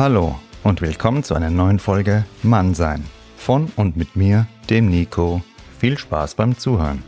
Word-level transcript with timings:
Hallo 0.00 0.40
und 0.62 0.80
willkommen 0.80 1.24
zu 1.24 1.34
einer 1.34 1.50
neuen 1.50 1.78
Folge 1.78 2.24
Mann 2.42 2.72
sein. 2.72 3.04
Von 3.36 3.70
und 3.76 3.98
mit 3.98 4.16
mir, 4.16 4.46
dem 4.70 4.88
Nico. 4.88 5.42
Viel 5.78 5.98
Spaß 5.98 6.36
beim 6.36 6.56
Zuhören. 6.56 7.02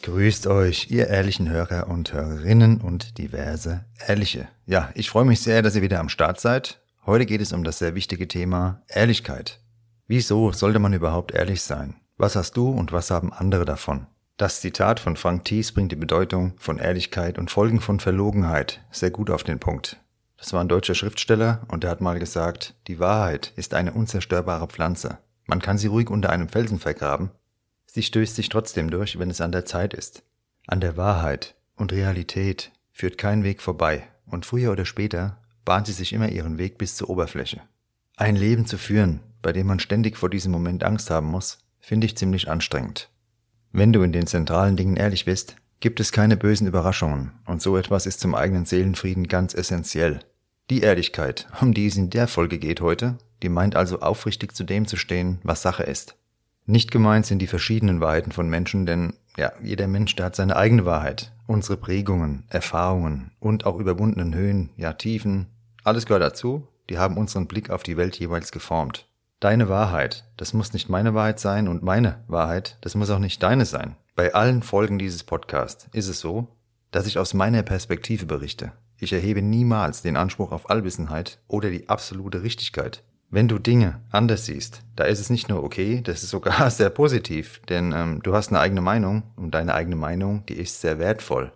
Grüßt 0.00 0.46
euch, 0.46 0.90
ihr 0.90 1.08
ehrlichen 1.08 1.50
Hörer 1.50 1.88
und 1.88 2.14
Hörerinnen 2.14 2.80
und 2.80 3.18
diverse 3.18 3.84
Ehrliche. 4.06 4.48
Ja, 4.64 4.88
ich 4.94 5.10
freue 5.10 5.26
mich 5.26 5.42
sehr, 5.42 5.60
dass 5.60 5.76
ihr 5.76 5.82
wieder 5.82 6.00
am 6.00 6.08
Start 6.08 6.40
seid. 6.40 6.80
Heute 7.04 7.26
geht 7.26 7.42
es 7.42 7.52
um 7.52 7.64
das 7.64 7.80
sehr 7.80 7.94
wichtige 7.94 8.28
Thema 8.28 8.80
Ehrlichkeit. 8.88 9.60
Wieso 10.06 10.52
sollte 10.52 10.78
man 10.78 10.94
überhaupt 10.94 11.34
ehrlich 11.34 11.60
sein? 11.60 11.96
Was 12.18 12.34
hast 12.34 12.56
du 12.56 12.70
und 12.70 12.92
was 12.92 13.10
haben 13.10 13.32
andere 13.32 13.66
davon? 13.66 14.06
Das 14.38 14.62
Zitat 14.62 15.00
von 15.00 15.16
Frank 15.16 15.44
Thies 15.44 15.72
bringt 15.72 15.92
die 15.92 15.96
Bedeutung 15.96 16.54
von 16.56 16.78
Ehrlichkeit 16.78 17.38
und 17.38 17.50
Folgen 17.50 17.80
von 17.80 18.00
Verlogenheit 18.00 18.82
sehr 18.90 19.10
gut 19.10 19.28
auf 19.28 19.44
den 19.44 19.58
Punkt. 19.58 20.00
Das 20.38 20.54
war 20.54 20.62
ein 20.62 20.68
deutscher 20.68 20.94
Schriftsteller 20.94 21.62
und 21.68 21.84
er 21.84 21.90
hat 21.90 22.00
mal 22.00 22.18
gesagt, 22.18 22.74
die 22.86 22.98
Wahrheit 22.98 23.52
ist 23.56 23.74
eine 23.74 23.92
unzerstörbare 23.92 24.66
Pflanze. 24.66 25.18
Man 25.44 25.60
kann 25.60 25.76
sie 25.76 25.88
ruhig 25.88 26.08
unter 26.08 26.30
einem 26.30 26.48
Felsen 26.48 26.78
vergraben. 26.78 27.30
Sie 27.86 28.02
stößt 28.02 28.34
sich 28.34 28.48
trotzdem 28.48 28.90
durch, 28.90 29.18
wenn 29.18 29.30
es 29.30 29.42
an 29.42 29.52
der 29.52 29.66
Zeit 29.66 29.92
ist. 29.92 30.22
An 30.66 30.80
der 30.80 30.96
Wahrheit 30.96 31.54
und 31.76 31.92
Realität 31.92 32.72
führt 32.92 33.18
kein 33.18 33.44
Weg 33.44 33.60
vorbei 33.60 34.08
und 34.26 34.46
früher 34.46 34.72
oder 34.72 34.86
später 34.86 35.38
bahnt 35.66 35.86
sie 35.86 35.92
sich 35.92 36.14
immer 36.14 36.30
ihren 36.30 36.56
Weg 36.56 36.78
bis 36.78 36.96
zur 36.96 37.10
Oberfläche. 37.10 37.60
Ein 38.16 38.36
Leben 38.36 38.64
zu 38.64 38.78
führen, 38.78 39.20
bei 39.42 39.52
dem 39.52 39.66
man 39.66 39.80
ständig 39.80 40.16
vor 40.16 40.30
diesem 40.30 40.52
Moment 40.52 40.82
Angst 40.82 41.10
haben 41.10 41.26
muss, 41.26 41.58
finde 41.86 42.06
ich 42.06 42.16
ziemlich 42.16 42.50
anstrengend. 42.50 43.10
Wenn 43.70 43.92
du 43.92 44.02
in 44.02 44.10
den 44.10 44.26
zentralen 44.26 44.76
Dingen 44.76 44.96
ehrlich 44.96 45.24
bist, 45.24 45.54
gibt 45.78 46.00
es 46.00 46.10
keine 46.10 46.36
bösen 46.36 46.66
Überraschungen, 46.66 47.30
und 47.46 47.62
so 47.62 47.76
etwas 47.76 48.06
ist 48.06 48.18
zum 48.18 48.34
eigenen 48.34 48.64
Seelenfrieden 48.64 49.28
ganz 49.28 49.54
essentiell. 49.54 50.18
Die 50.68 50.80
Ehrlichkeit, 50.80 51.46
um 51.60 51.74
die 51.74 51.86
es 51.86 51.96
in 51.96 52.10
der 52.10 52.26
Folge 52.26 52.58
geht 52.58 52.80
heute, 52.80 53.18
die 53.44 53.48
meint 53.48 53.76
also 53.76 54.00
aufrichtig 54.00 54.52
zu 54.52 54.64
dem 54.64 54.88
zu 54.88 54.96
stehen, 54.96 55.38
was 55.44 55.62
Sache 55.62 55.84
ist. 55.84 56.16
Nicht 56.64 56.90
gemeint 56.90 57.24
sind 57.24 57.38
die 57.38 57.46
verschiedenen 57.46 58.00
Wahrheiten 58.00 58.32
von 58.32 58.48
Menschen, 58.48 58.84
denn 58.84 59.14
ja, 59.36 59.52
jeder 59.62 59.86
Mensch, 59.86 60.16
der 60.16 60.26
hat 60.26 60.34
seine 60.34 60.56
eigene 60.56 60.86
Wahrheit, 60.86 61.30
unsere 61.46 61.76
Prägungen, 61.76 62.46
Erfahrungen 62.48 63.30
und 63.38 63.64
auch 63.64 63.78
überwundenen 63.78 64.34
Höhen, 64.34 64.70
ja 64.76 64.92
Tiefen, 64.94 65.46
alles 65.84 66.06
gehört 66.06 66.24
dazu, 66.24 66.66
die 66.90 66.98
haben 66.98 67.16
unseren 67.16 67.46
Blick 67.46 67.70
auf 67.70 67.84
die 67.84 67.96
Welt 67.96 68.18
jeweils 68.18 68.50
geformt. 68.50 69.06
Deine 69.46 69.68
Wahrheit, 69.68 70.24
das 70.36 70.54
muss 70.54 70.72
nicht 70.72 70.88
meine 70.88 71.14
Wahrheit 71.14 71.38
sein 71.38 71.68
und 71.68 71.84
meine 71.84 72.24
Wahrheit, 72.26 72.78
das 72.80 72.96
muss 72.96 73.10
auch 73.10 73.20
nicht 73.20 73.40
deine 73.44 73.64
sein. 73.64 73.94
Bei 74.16 74.34
allen 74.34 74.60
Folgen 74.60 74.98
dieses 74.98 75.22
Podcasts 75.22 75.86
ist 75.92 76.08
es 76.08 76.18
so, 76.18 76.48
dass 76.90 77.06
ich 77.06 77.16
aus 77.16 77.32
meiner 77.32 77.62
Perspektive 77.62 78.26
berichte. 78.26 78.72
Ich 78.98 79.12
erhebe 79.12 79.42
niemals 79.42 80.02
den 80.02 80.16
Anspruch 80.16 80.50
auf 80.50 80.68
Allwissenheit 80.68 81.38
oder 81.46 81.70
die 81.70 81.88
absolute 81.88 82.42
Richtigkeit. 82.42 83.04
Wenn 83.30 83.46
du 83.46 83.60
Dinge 83.60 84.00
anders 84.10 84.46
siehst, 84.46 84.82
da 84.96 85.04
ist 85.04 85.20
es 85.20 85.30
nicht 85.30 85.48
nur 85.48 85.62
okay, 85.62 86.00
das 86.02 86.24
ist 86.24 86.30
sogar 86.30 86.68
sehr 86.72 86.90
positiv, 86.90 87.60
denn 87.68 87.92
ähm, 87.92 88.20
du 88.24 88.34
hast 88.34 88.48
eine 88.48 88.58
eigene 88.58 88.80
Meinung 88.80 89.22
und 89.36 89.52
deine 89.52 89.74
eigene 89.74 89.94
Meinung, 89.94 90.44
die 90.46 90.54
ist 90.54 90.80
sehr 90.80 90.98
wertvoll. 90.98 91.52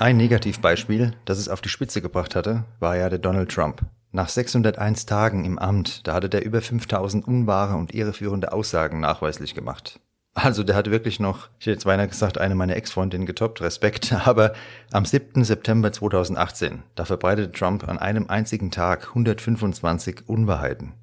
Ein 0.00 0.16
Negativbeispiel, 0.16 1.12
das 1.26 1.36
es 1.36 1.50
auf 1.50 1.60
die 1.60 1.68
Spitze 1.68 2.00
gebracht 2.00 2.34
hatte, 2.34 2.64
war 2.78 2.96
ja 2.96 3.10
der 3.10 3.18
Donald 3.18 3.50
Trump. 3.50 3.82
Nach 4.12 4.30
601 4.30 5.04
Tagen 5.04 5.44
im 5.44 5.58
Amt, 5.58 6.06
da 6.06 6.14
hatte 6.14 6.30
der 6.30 6.42
über 6.42 6.62
5000 6.62 7.28
unwahre 7.28 7.76
und 7.76 7.94
irreführende 7.94 8.50
Aussagen 8.52 9.00
nachweislich 9.00 9.54
gemacht. 9.54 10.00
Also 10.32 10.64
der 10.64 10.74
hat 10.74 10.90
wirklich 10.90 11.20
noch, 11.20 11.50
ich 11.58 11.66
hätte 11.66 11.72
jetzt 11.72 11.84
beinahe 11.84 12.08
gesagt, 12.08 12.38
eine 12.38 12.54
meiner 12.54 12.76
Ex-Freundinnen 12.76 13.26
getoppt, 13.26 13.60
Respekt, 13.60 14.10
aber 14.26 14.54
am 14.90 15.04
7. 15.04 15.44
September 15.44 15.92
2018, 15.92 16.82
da 16.94 17.04
verbreitete 17.04 17.52
Trump 17.52 17.86
an 17.86 17.98
einem 17.98 18.30
einzigen 18.30 18.70
Tag 18.70 19.08
125 19.08 20.26
Unwahrheiten. 20.26 20.94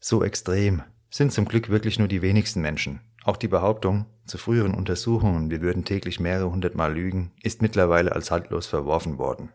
So 0.00 0.24
extrem 0.24 0.82
sind 1.10 1.30
zum 1.30 1.44
Glück 1.44 1.68
wirklich 1.68 1.98
nur 1.98 2.08
die 2.08 2.22
wenigsten 2.22 2.62
Menschen. 2.62 3.00
Auch 3.26 3.36
die 3.36 3.48
Behauptung, 3.48 4.06
zu 4.24 4.38
früheren 4.38 4.72
Untersuchungen, 4.72 5.50
wir 5.50 5.60
würden 5.60 5.84
täglich 5.84 6.20
mehrere 6.20 6.48
hundert 6.48 6.76
Mal 6.76 6.94
lügen, 6.94 7.32
ist 7.42 7.60
mittlerweile 7.60 8.12
als 8.12 8.30
haltlos 8.30 8.68
verworfen 8.68 9.18
worden. 9.18 9.48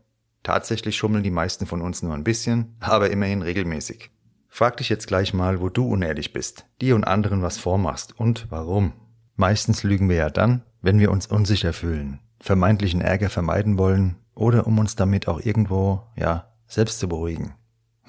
Tatsächlich 0.43 0.97
schummeln 0.97 1.23
die 1.23 1.31
meisten 1.31 1.65
von 1.65 1.81
uns 1.81 2.03
nur 2.03 2.13
ein 2.13 2.25
bisschen, 2.25 2.75
aber 2.81 3.11
immerhin 3.11 3.41
regelmäßig. 3.41 4.11
Frag 4.49 4.75
dich 4.75 4.89
jetzt 4.89 5.07
gleich 5.07 5.33
mal, 5.33 5.61
wo 5.61 5.69
du 5.69 5.87
unehrlich 5.87 6.33
bist, 6.33 6.65
dir 6.81 6.95
und 6.95 7.05
anderen 7.05 7.43
was 7.43 7.59
vormachst 7.59 8.19
und 8.19 8.47
warum. 8.49 8.91
Meistens 9.37 9.83
lügen 9.83 10.09
wir 10.09 10.17
ja 10.17 10.29
dann, 10.29 10.63
wenn 10.81 10.99
wir 10.99 11.09
uns 11.09 11.27
unsicher 11.27 11.71
fühlen, 11.71 12.19
vermeintlichen 12.41 12.99
Ärger 12.99 13.29
vermeiden 13.29 13.77
wollen 13.77 14.17
oder 14.35 14.67
um 14.67 14.79
uns 14.79 14.97
damit 14.97 15.29
auch 15.29 15.39
irgendwo, 15.39 16.03
ja, 16.17 16.51
selbst 16.67 16.99
zu 16.99 17.07
beruhigen. 17.07 17.53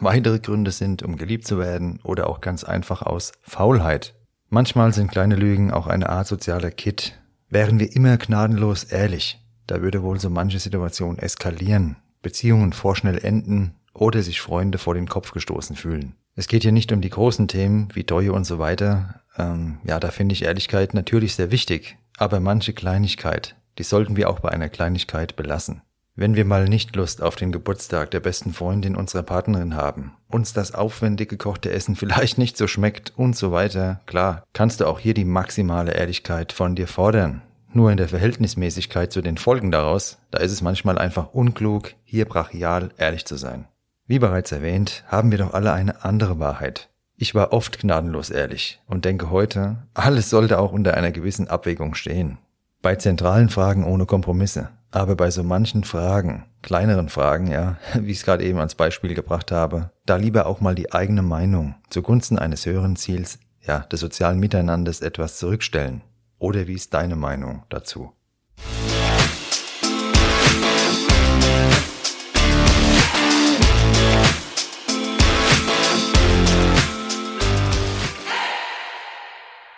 Weitere 0.00 0.40
Gründe 0.40 0.72
sind, 0.72 1.04
um 1.04 1.16
geliebt 1.16 1.46
zu 1.46 1.60
werden 1.60 2.00
oder 2.02 2.28
auch 2.28 2.40
ganz 2.40 2.64
einfach 2.64 3.02
aus 3.02 3.30
Faulheit 3.42 4.16
Manchmal 4.54 4.92
sind 4.92 5.10
kleine 5.10 5.34
Lügen 5.34 5.70
auch 5.70 5.86
eine 5.86 6.10
Art 6.10 6.26
sozialer 6.26 6.70
Kit. 6.70 7.18
Wären 7.48 7.80
wir 7.80 7.96
immer 7.96 8.18
gnadenlos 8.18 8.84
ehrlich, 8.84 9.40
da 9.66 9.80
würde 9.80 10.02
wohl 10.02 10.20
so 10.20 10.28
manche 10.28 10.58
Situation 10.58 11.16
eskalieren, 11.16 11.96
Beziehungen 12.20 12.74
vorschnell 12.74 13.16
enden 13.24 13.76
oder 13.94 14.22
sich 14.22 14.42
Freunde 14.42 14.76
vor 14.76 14.92
den 14.92 15.08
Kopf 15.08 15.32
gestoßen 15.32 15.74
fühlen. 15.74 16.16
Es 16.36 16.48
geht 16.48 16.64
hier 16.64 16.72
nicht 16.72 16.92
um 16.92 17.00
die 17.00 17.08
großen 17.08 17.48
Themen 17.48 17.88
wie 17.94 18.04
Treue 18.04 18.34
und 18.34 18.44
so 18.44 18.58
weiter. 18.58 19.22
Ähm, 19.38 19.78
ja, 19.84 19.98
da 19.98 20.10
finde 20.10 20.34
ich 20.34 20.44
Ehrlichkeit 20.44 20.92
natürlich 20.92 21.34
sehr 21.34 21.50
wichtig, 21.50 21.96
aber 22.18 22.38
manche 22.38 22.74
Kleinigkeit, 22.74 23.56
die 23.78 23.84
sollten 23.84 24.16
wir 24.16 24.28
auch 24.28 24.40
bei 24.40 24.50
einer 24.50 24.68
Kleinigkeit 24.68 25.34
belassen. 25.34 25.80
Wenn 26.14 26.36
wir 26.36 26.44
mal 26.44 26.68
nicht 26.68 26.94
Lust 26.94 27.22
auf 27.22 27.36
den 27.36 27.52
Geburtstag 27.52 28.10
der 28.10 28.20
besten 28.20 28.52
Freundin 28.52 28.96
unserer 28.96 29.22
Partnerin 29.22 29.74
haben, 29.76 30.12
uns 30.28 30.52
das 30.52 30.74
aufwendig 30.74 31.30
gekochte 31.30 31.70
Essen 31.70 31.96
vielleicht 31.96 32.36
nicht 32.36 32.58
so 32.58 32.66
schmeckt 32.66 33.14
und 33.16 33.34
so 33.34 33.50
weiter, 33.50 34.02
klar, 34.04 34.44
kannst 34.52 34.80
du 34.80 34.86
auch 34.86 35.00
hier 35.00 35.14
die 35.14 35.24
maximale 35.24 35.92
Ehrlichkeit 35.92 36.52
von 36.52 36.76
dir 36.76 36.86
fordern. 36.86 37.40
Nur 37.72 37.90
in 37.90 37.96
der 37.96 38.08
Verhältnismäßigkeit 38.08 39.10
zu 39.10 39.22
den 39.22 39.38
Folgen 39.38 39.70
daraus, 39.70 40.18
da 40.30 40.38
ist 40.40 40.52
es 40.52 40.60
manchmal 40.60 40.98
einfach 40.98 41.32
unklug, 41.32 41.94
hier 42.04 42.26
brachial 42.26 42.90
ehrlich 42.98 43.24
zu 43.24 43.36
sein. 43.36 43.66
Wie 44.06 44.18
bereits 44.18 44.52
erwähnt, 44.52 45.04
haben 45.06 45.30
wir 45.30 45.38
doch 45.38 45.54
alle 45.54 45.72
eine 45.72 46.04
andere 46.04 46.38
Wahrheit. 46.38 46.90
Ich 47.16 47.34
war 47.34 47.54
oft 47.54 47.78
gnadenlos 47.78 48.28
ehrlich 48.28 48.82
und 48.86 49.06
denke 49.06 49.30
heute, 49.30 49.78
alles 49.94 50.28
sollte 50.28 50.58
auch 50.58 50.72
unter 50.72 50.94
einer 50.94 51.12
gewissen 51.12 51.48
Abwägung 51.48 51.94
stehen. 51.94 52.36
Bei 52.82 52.96
zentralen 52.96 53.48
Fragen 53.48 53.84
ohne 53.84 54.04
Kompromisse, 54.04 54.68
aber 54.92 55.16
bei 55.16 55.30
so 55.30 55.42
manchen 55.42 55.84
Fragen, 55.84 56.44
kleineren 56.60 57.08
Fragen, 57.08 57.50
ja, 57.50 57.78
wie 57.98 58.12
ich 58.12 58.18
es 58.18 58.24
gerade 58.24 58.44
eben 58.44 58.60
als 58.60 58.74
Beispiel 58.74 59.14
gebracht 59.14 59.50
habe, 59.50 59.90
da 60.06 60.16
lieber 60.16 60.46
auch 60.46 60.60
mal 60.60 60.74
die 60.74 60.92
eigene 60.92 61.22
Meinung 61.22 61.74
zugunsten 61.88 62.38
eines 62.38 62.66
höheren 62.66 62.96
Ziels, 62.96 63.38
ja, 63.62 63.80
des 63.80 64.00
sozialen 64.00 64.38
Miteinanders 64.38 65.00
etwas 65.00 65.38
zurückstellen. 65.38 66.02
Oder 66.38 66.66
wie 66.66 66.74
ist 66.74 66.92
deine 66.92 67.16
Meinung 67.16 67.64
dazu? 67.68 68.12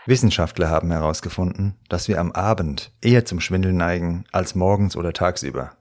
Wissenschaftler 0.07 0.69
haben 0.69 0.91
herausgefunden, 0.91 1.75
dass 1.89 2.09
wir 2.09 2.21
am 2.21 2.33
Abend 2.33 2.93
eher 3.01 3.25
zum 3.25 3.41
Schwindel 3.41 3.73
neigen 3.73 4.25
als 4.33 4.55
morgens 4.55 4.97
oder 4.97 5.13
tagsüber. 5.15 5.73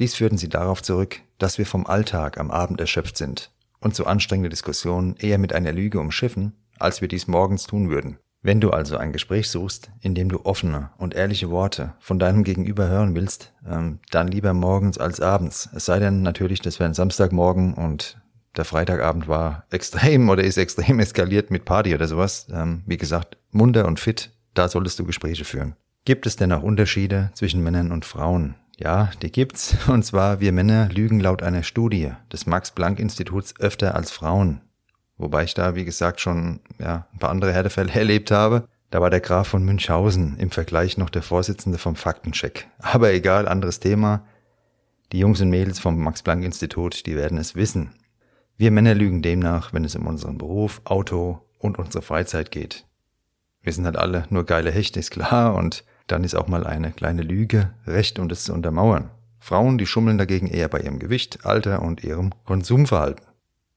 Dies 0.00 0.14
führten 0.14 0.38
sie 0.38 0.48
darauf 0.48 0.82
zurück, 0.82 1.20
dass 1.38 1.58
wir 1.58 1.66
vom 1.66 1.86
Alltag 1.86 2.38
am 2.38 2.50
Abend 2.50 2.80
erschöpft 2.80 3.16
sind 3.16 3.52
und 3.80 3.94
so 3.94 4.04
anstrengende 4.04 4.48
Diskussionen 4.48 5.14
eher 5.16 5.38
mit 5.38 5.52
einer 5.52 5.72
Lüge 5.72 6.00
umschiffen, 6.00 6.54
als 6.78 7.00
wir 7.00 7.08
dies 7.08 7.28
morgens 7.28 7.64
tun 7.64 7.88
würden. 7.88 8.18
Wenn 8.42 8.60
du 8.60 8.70
also 8.70 8.96
ein 8.96 9.12
Gespräch 9.12 9.50
suchst, 9.50 9.90
in 10.00 10.14
dem 10.14 10.28
du 10.28 10.44
offene 10.44 10.90
und 10.98 11.14
ehrliche 11.14 11.50
Worte 11.50 11.94
von 11.98 12.18
deinem 12.20 12.44
Gegenüber 12.44 12.88
hören 12.88 13.14
willst, 13.14 13.52
ähm, 13.68 13.98
dann 14.10 14.28
lieber 14.28 14.54
morgens 14.54 14.98
als 14.98 15.20
abends. 15.20 15.68
Es 15.74 15.86
sei 15.86 15.98
denn 15.98 16.22
natürlich, 16.22 16.60
das 16.60 16.78
wäre 16.78 16.88
ein 16.88 16.94
Samstagmorgen 16.94 17.74
und 17.74 18.20
der 18.58 18.64
Freitagabend 18.64 19.28
war 19.28 19.64
extrem 19.70 20.28
oder 20.28 20.44
ist 20.44 20.58
extrem 20.58 20.98
eskaliert 21.00 21.50
mit 21.50 21.64
Party 21.64 21.94
oder 21.94 22.08
sowas. 22.08 22.46
Ähm, 22.52 22.82
wie 22.86 22.96
gesagt, 22.96 23.38
munter 23.52 23.86
und 23.86 24.00
fit, 24.00 24.30
da 24.54 24.68
solltest 24.68 24.98
du 24.98 25.04
Gespräche 25.04 25.44
führen. 25.44 25.76
Gibt 26.04 26.26
es 26.26 26.36
denn 26.36 26.52
auch 26.52 26.62
Unterschiede 26.62 27.30
zwischen 27.34 27.62
Männern 27.62 27.92
und 27.92 28.04
Frauen? 28.04 28.56
Ja, 28.78 29.10
die 29.22 29.32
gibt's. 29.32 29.76
Und 29.88 30.04
zwar, 30.04 30.40
wir 30.40 30.52
Männer 30.52 30.88
lügen 30.88 31.18
laut 31.18 31.42
einer 31.42 31.64
Studie 31.64 32.12
des 32.32 32.46
Max-Planck-Instituts 32.46 33.54
öfter 33.58 33.96
als 33.96 34.12
Frauen. 34.12 34.60
Wobei 35.16 35.42
ich 35.42 35.54
da, 35.54 35.74
wie 35.74 35.84
gesagt, 35.84 36.20
schon 36.20 36.60
ja, 36.78 37.08
ein 37.12 37.18
paar 37.18 37.30
andere 37.30 37.52
Härtefälle 37.52 37.92
erlebt 37.94 38.30
habe. 38.30 38.68
Da 38.90 39.00
war 39.00 39.10
der 39.10 39.20
Graf 39.20 39.48
von 39.48 39.64
Münchhausen 39.64 40.38
im 40.38 40.50
Vergleich 40.50 40.96
noch 40.96 41.10
der 41.10 41.22
Vorsitzende 41.22 41.76
vom 41.76 41.96
Faktencheck. 41.96 42.68
Aber 42.78 43.12
egal, 43.12 43.48
anderes 43.48 43.80
Thema. 43.80 44.24
Die 45.12 45.18
Jungs 45.18 45.40
und 45.40 45.50
Mädels 45.50 45.78
vom 45.78 45.98
Max-Planck-Institut, 45.98 47.04
die 47.06 47.16
werden 47.16 47.36
es 47.36 47.54
wissen. 47.54 47.90
Wir 48.60 48.72
Männer 48.72 48.96
lügen 48.96 49.22
demnach, 49.22 49.72
wenn 49.72 49.84
es 49.84 49.94
um 49.94 50.08
unseren 50.08 50.36
Beruf, 50.36 50.80
Auto 50.82 51.42
und 51.58 51.78
unsere 51.78 52.02
Freizeit 52.02 52.50
geht. 52.50 52.86
Wir 53.62 53.72
sind 53.72 53.84
halt 53.84 53.96
alle 53.96 54.26
nur 54.30 54.46
geile 54.46 54.72
Hechte, 54.72 54.98
ist 54.98 55.12
klar, 55.12 55.54
und 55.54 55.84
dann 56.08 56.24
ist 56.24 56.34
auch 56.34 56.48
mal 56.48 56.66
eine 56.66 56.90
kleine 56.90 57.22
Lüge 57.22 57.70
recht, 57.86 58.18
um 58.18 58.28
das 58.28 58.42
zu 58.42 58.52
untermauern. 58.52 59.10
Frauen, 59.38 59.78
die 59.78 59.86
schummeln 59.86 60.18
dagegen 60.18 60.48
eher 60.48 60.68
bei 60.68 60.80
ihrem 60.80 60.98
Gewicht, 60.98 61.46
Alter 61.46 61.82
und 61.82 62.02
ihrem 62.02 62.32
Konsumverhalten. 62.46 63.24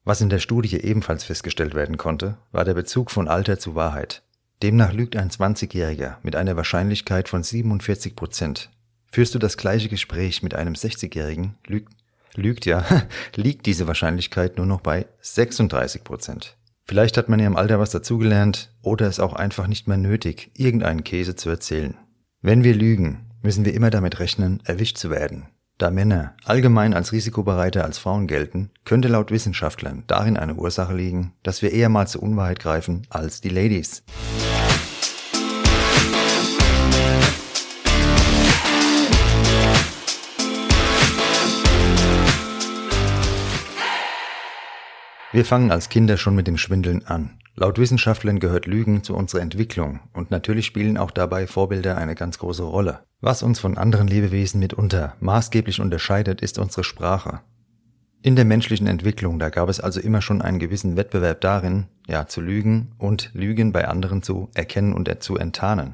Was 0.03 0.19
in 0.19 0.29
der 0.29 0.39
Studie 0.39 0.81
ebenfalls 0.81 1.25
festgestellt 1.25 1.75
werden 1.75 1.97
konnte, 1.97 2.39
war 2.51 2.65
der 2.65 2.73
Bezug 2.73 3.11
von 3.11 3.27
Alter 3.27 3.59
zu 3.59 3.75
Wahrheit. 3.75 4.23
Demnach 4.63 4.93
lügt 4.93 5.15
ein 5.15 5.29
20-Jähriger 5.29 6.15
mit 6.23 6.35
einer 6.35 6.57
Wahrscheinlichkeit 6.57 7.29
von 7.29 7.43
47 7.43 8.15
Prozent. 8.15 8.71
Führst 9.05 9.35
du 9.35 9.39
das 9.39 9.57
gleiche 9.57 9.89
Gespräch 9.89 10.41
mit 10.41 10.55
einem 10.55 10.73
60-Jährigen, 10.73 11.53
lügt, 11.67 11.93
lügt 12.35 12.65
ja, 12.65 12.85
liegt 13.35 13.65
diese 13.65 13.87
Wahrscheinlichkeit 13.87 14.57
nur 14.57 14.65
noch 14.65 14.81
bei 14.81 15.05
36 15.21 16.03
Prozent. 16.03 16.57
Vielleicht 16.85 17.17
hat 17.17 17.29
man 17.29 17.39
ja 17.39 17.47
im 17.47 17.55
Alter 17.55 17.79
was 17.79 17.91
dazugelernt 17.91 18.73
oder 18.81 19.07
es 19.07 19.19
auch 19.19 19.33
einfach 19.33 19.67
nicht 19.67 19.87
mehr 19.87 19.97
nötig, 19.97 20.51
irgendeinen 20.55 21.03
Käse 21.03 21.35
zu 21.35 21.49
erzählen. 21.49 21.95
Wenn 22.41 22.63
wir 22.63 22.75
lügen, 22.75 23.31
müssen 23.41 23.65
wir 23.65 23.73
immer 23.73 23.89
damit 23.89 24.19
rechnen, 24.19 24.61
erwischt 24.65 24.97
zu 24.97 25.09
werden. 25.09 25.47
Da 25.77 25.89
Männer 25.89 26.35
allgemein 26.43 26.93
als 26.93 27.11
risikobereiter 27.11 27.83
als 27.83 27.97
Frauen 27.97 28.27
gelten, 28.27 28.69
könnte 28.85 29.07
laut 29.07 29.31
Wissenschaftlern 29.31 30.03
darin 30.07 30.37
eine 30.37 30.55
Ursache 30.55 30.95
liegen, 30.95 31.33
dass 31.43 31.61
wir 31.61 31.71
eher 31.71 31.89
mal 31.89 32.07
zur 32.07 32.23
Unwahrheit 32.23 32.59
greifen 32.59 33.07
als 33.09 33.41
die 33.41 33.49
Ladies. 33.49 34.03
Wir 45.33 45.45
fangen 45.45 45.71
als 45.71 45.87
Kinder 45.87 46.17
schon 46.17 46.35
mit 46.35 46.47
dem 46.47 46.57
Schwindeln 46.57 47.05
an. 47.05 47.37
Laut 47.55 47.79
Wissenschaftlern 47.79 48.39
gehört 48.39 48.65
Lügen 48.65 49.01
zu 49.01 49.15
unserer 49.15 49.41
Entwicklung 49.41 50.01
und 50.11 50.29
natürlich 50.29 50.65
spielen 50.65 50.97
auch 50.97 51.09
dabei 51.09 51.47
Vorbilder 51.47 51.97
eine 51.97 52.15
ganz 52.15 52.37
große 52.37 52.63
Rolle. 52.63 52.99
Was 53.21 53.41
uns 53.41 53.57
von 53.59 53.77
anderen 53.77 54.09
Lebewesen 54.09 54.59
mitunter 54.59 55.15
maßgeblich 55.21 55.79
unterscheidet, 55.79 56.41
ist 56.41 56.59
unsere 56.59 56.83
Sprache. 56.83 57.39
In 58.21 58.35
der 58.35 58.43
menschlichen 58.43 58.87
Entwicklung, 58.87 59.39
da 59.39 59.49
gab 59.49 59.69
es 59.69 59.79
also 59.79 60.01
immer 60.01 60.21
schon 60.21 60.41
einen 60.41 60.59
gewissen 60.59 60.97
Wettbewerb 60.97 61.39
darin, 61.39 61.85
ja, 62.07 62.27
zu 62.27 62.41
lügen 62.41 62.91
und 62.97 63.31
Lügen 63.33 63.71
bei 63.71 63.87
anderen 63.87 64.23
zu 64.23 64.49
erkennen 64.53 64.91
und 64.91 65.23
zu 65.23 65.37
enttarnen. 65.37 65.93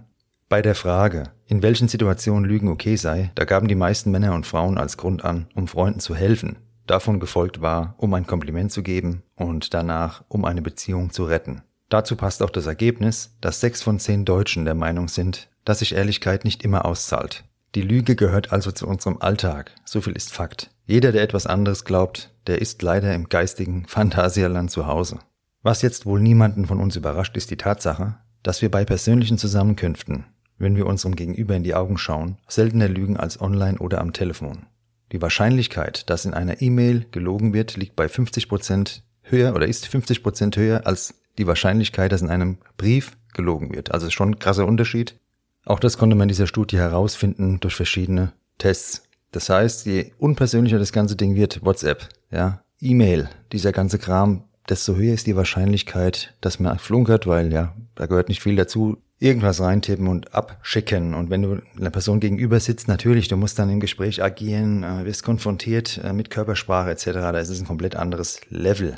Bei 0.50 0.64
der 0.64 0.76
Frage, 0.76 1.24
in 1.46 1.62
welchen 1.62 1.90
Situationen 1.90 2.50
Lügen 2.50 2.70
okay 2.70 2.96
sei, 2.96 3.32
da 3.36 3.46
gaben 3.46 3.68
die 3.68 3.76
meisten 3.76 4.10
Männer 4.10 4.34
und 4.34 4.48
Frauen 4.48 4.80
als 4.80 4.98
Grund 4.98 5.24
an, 5.24 5.48
um 5.54 5.68
Freunden 5.68 6.00
zu 6.00 6.16
helfen, 6.16 6.58
davon 6.88 7.20
gefolgt 7.20 7.62
war, 7.62 7.96
um 7.98 8.14
ein 8.14 8.26
Kompliment 8.26 8.72
zu 8.72 8.84
geben 8.84 9.24
und 9.36 9.74
danach, 9.74 10.24
um 10.28 10.46
eine 10.46 10.62
Beziehung 10.62 11.12
zu 11.12 11.26
retten. 11.26 11.64
Dazu 11.90 12.16
passt 12.16 12.42
auch 12.44 12.50
das 12.50 12.66
Ergebnis, 12.66 13.36
dass 13.40 13.62
sechs 13.62 13.82
von 13.82 14.00
zehn 14.00 14.26
Deutschen 14.26 14.66
der 14.66 14.76
Meinung 14.76 15.08
sind, 15.08 15.50
dass 15.64 15.80
sich 15.80 15.96
Ehrlichkeit 15.96 16.44
nicht 16.44 16.64
immer 16.64 16.86
auszahlt. 16.86 17.46
Die 17.76 17.82
Lüge 17.82 18.16
gehört 18.16 18.52
also 18.52 18.72
zu 18.72 18.88
unserem 18.88 19.18
Alltag, 19.20 19.76
so 19.86 20.02
viel 20.02 20.14
ist 20.14 20.34
Fakt. 20.34 20.72
Jeder, 20.86 21.12
der 21.12 21.22
etwas 21.22 21.46
anderes 21.46 21.86
glaubt, 21.86 22.34
der 22.48 22.62
ist 22.62 22.82
leider 22.82 23.14
im 23.14 23.30
geistigen 23.30 23.86
Phantasialand 23.88 24.72
zu 24.72 24.88
Hause. 24.88 25.20
Was 25.64 25.82
jetzt 25.82 26.06
wohl 26.06 26.22
niemanden 26.22 26.66
von 26.66 26.80
uns 26.80 26.96
überrascht, 26.96 27.36
ist 27.36 27.52
die 27.52 27.58
Tatsache, 27.58 28.18
dass 28.42 28.62
wir 28.62 28.72
bei 28.72 28.86
persönlichen 28.86 29.38
Zusammenkünften, 29.38 30.26
wenn 30.58 30.76
wir 30.76 30.86
unserem 30.86 31.16
Gegenüber 31.16 31.56
in 31.56 31.64
die 31.64 31.76
Augen 31.76 31.98
schauen, 31.98 32.38
seltener 32.48 32.88
lügen 32.88 33.18
als 33.18 33.42
online 33.42 33.78
oder 33.78 34.00
am 34.00 34.14
Telefon. 34.14 34.66
Die 35.12 35.22
Wahrscheinlichkeit, 35.22 36.10
dass 36.10 36.26
in 36.26 36.34
einer 36.34 36.62
E-Mail 36.62 37.06
gelogen 37.12 37.54
wird, 37.54 37.78
liegt 37.78 37.96
bei 37.96 38.10
50 38.10 38.50
Prozent 38.50 39.04
höher 39.24 39.56
oder 39.56 39.68
ist 39.68 39.88
50 39.88 40.24
Prozent 40.24 40.58
höher 40.58 40.86
als 40.86 41.16
die 41.38 41.48
Wahrscheinlichkeit, 41.48 42.12
dass 42.12 42.22
in 42.22 42.30
einem 42.30 42.58
Brief 42.78 43.18
gelogen 43.34 43.74
wird. 43.74 43.92
Also 43.92 44.10
schon 44.10 44.32
ein 44.32 44.40
krasser 44.40 44.66
Unterschied. 44.66 45.20
Auch 45.66 45.80
das 45.80 45.98
konnte 45.98 46.16
man 46.16 46.26
in 46.26 46.30
dieser 46.30 46.48
Studie 46.48 46.78
herausfinden 46.78 47.60
durch 47.60 47.76
verschiedene 47.76 48.34
Tests. 48.58 49.04
Das 49.32 49.50
heißt, 49.50 49.86
je 49.86 50.12
unpersönlicher 50.18 50.80
das 50.80 50.94
ganze 50.94 51.16
Ding 51.16 51.36
wird, 51.36 51.64
WhatsApp, 51.64 52.08
ja, 52.32 52.62
E-Mail, 52.80 53.30
dieser 53.52 53.72
ganze 53.72 54.00
Kram, 54.00 54.44
desto 54.70 54.96
höher 54.96 55.14
ist 55.14 55.28
die 55.28 55.36
Wahrscheinlichkeit, 55.36 56.34
dass 56.42 56.60
man 56.60 56.80
flunkert, 56.80 57.28
weil 57.28 57.52
ja, 57.52 57.76
da 57.96 58.06
gehört 58.06 58.30
nicht 58.30 58.42
viel 58.42 58.56
dazu 58.56 58.98
irgendwas 59.20 59.60
reintippen 59.62 60.08
und 60.08 60.34
abschicken. 60.34 61.14
Und 61.14 61.30
wenn 61.30 61.42
du 61.42 61.62
einer 61.78 61.90
Person 61.90 62.20
gegenüber 62.20 62.60
sitzt, 62.60 62.88
natürlich, 62.88 63.28
du 63.28 63.38
musst 63.38 63.58
dann 63.58 63.70
im 63.70 63.80
Gespräch 63.80 64.24
agieren, 64.24 64.84
äh, 64.84 65.06
wirst 65.06 65.24
konfrontiert 65.24 66.00
äh, 66.04 66.14
mit 66.14 66.30
Körpersprache 66.30 66.92
etc. 66.92 67.06
Da 67.06 67.40
ist 67.40 67.50
es 67.50 67.60
ein 67.60 67.68
komplett 67.68 67.96
anderes 67.96 68.42
Level. 68.50 68.96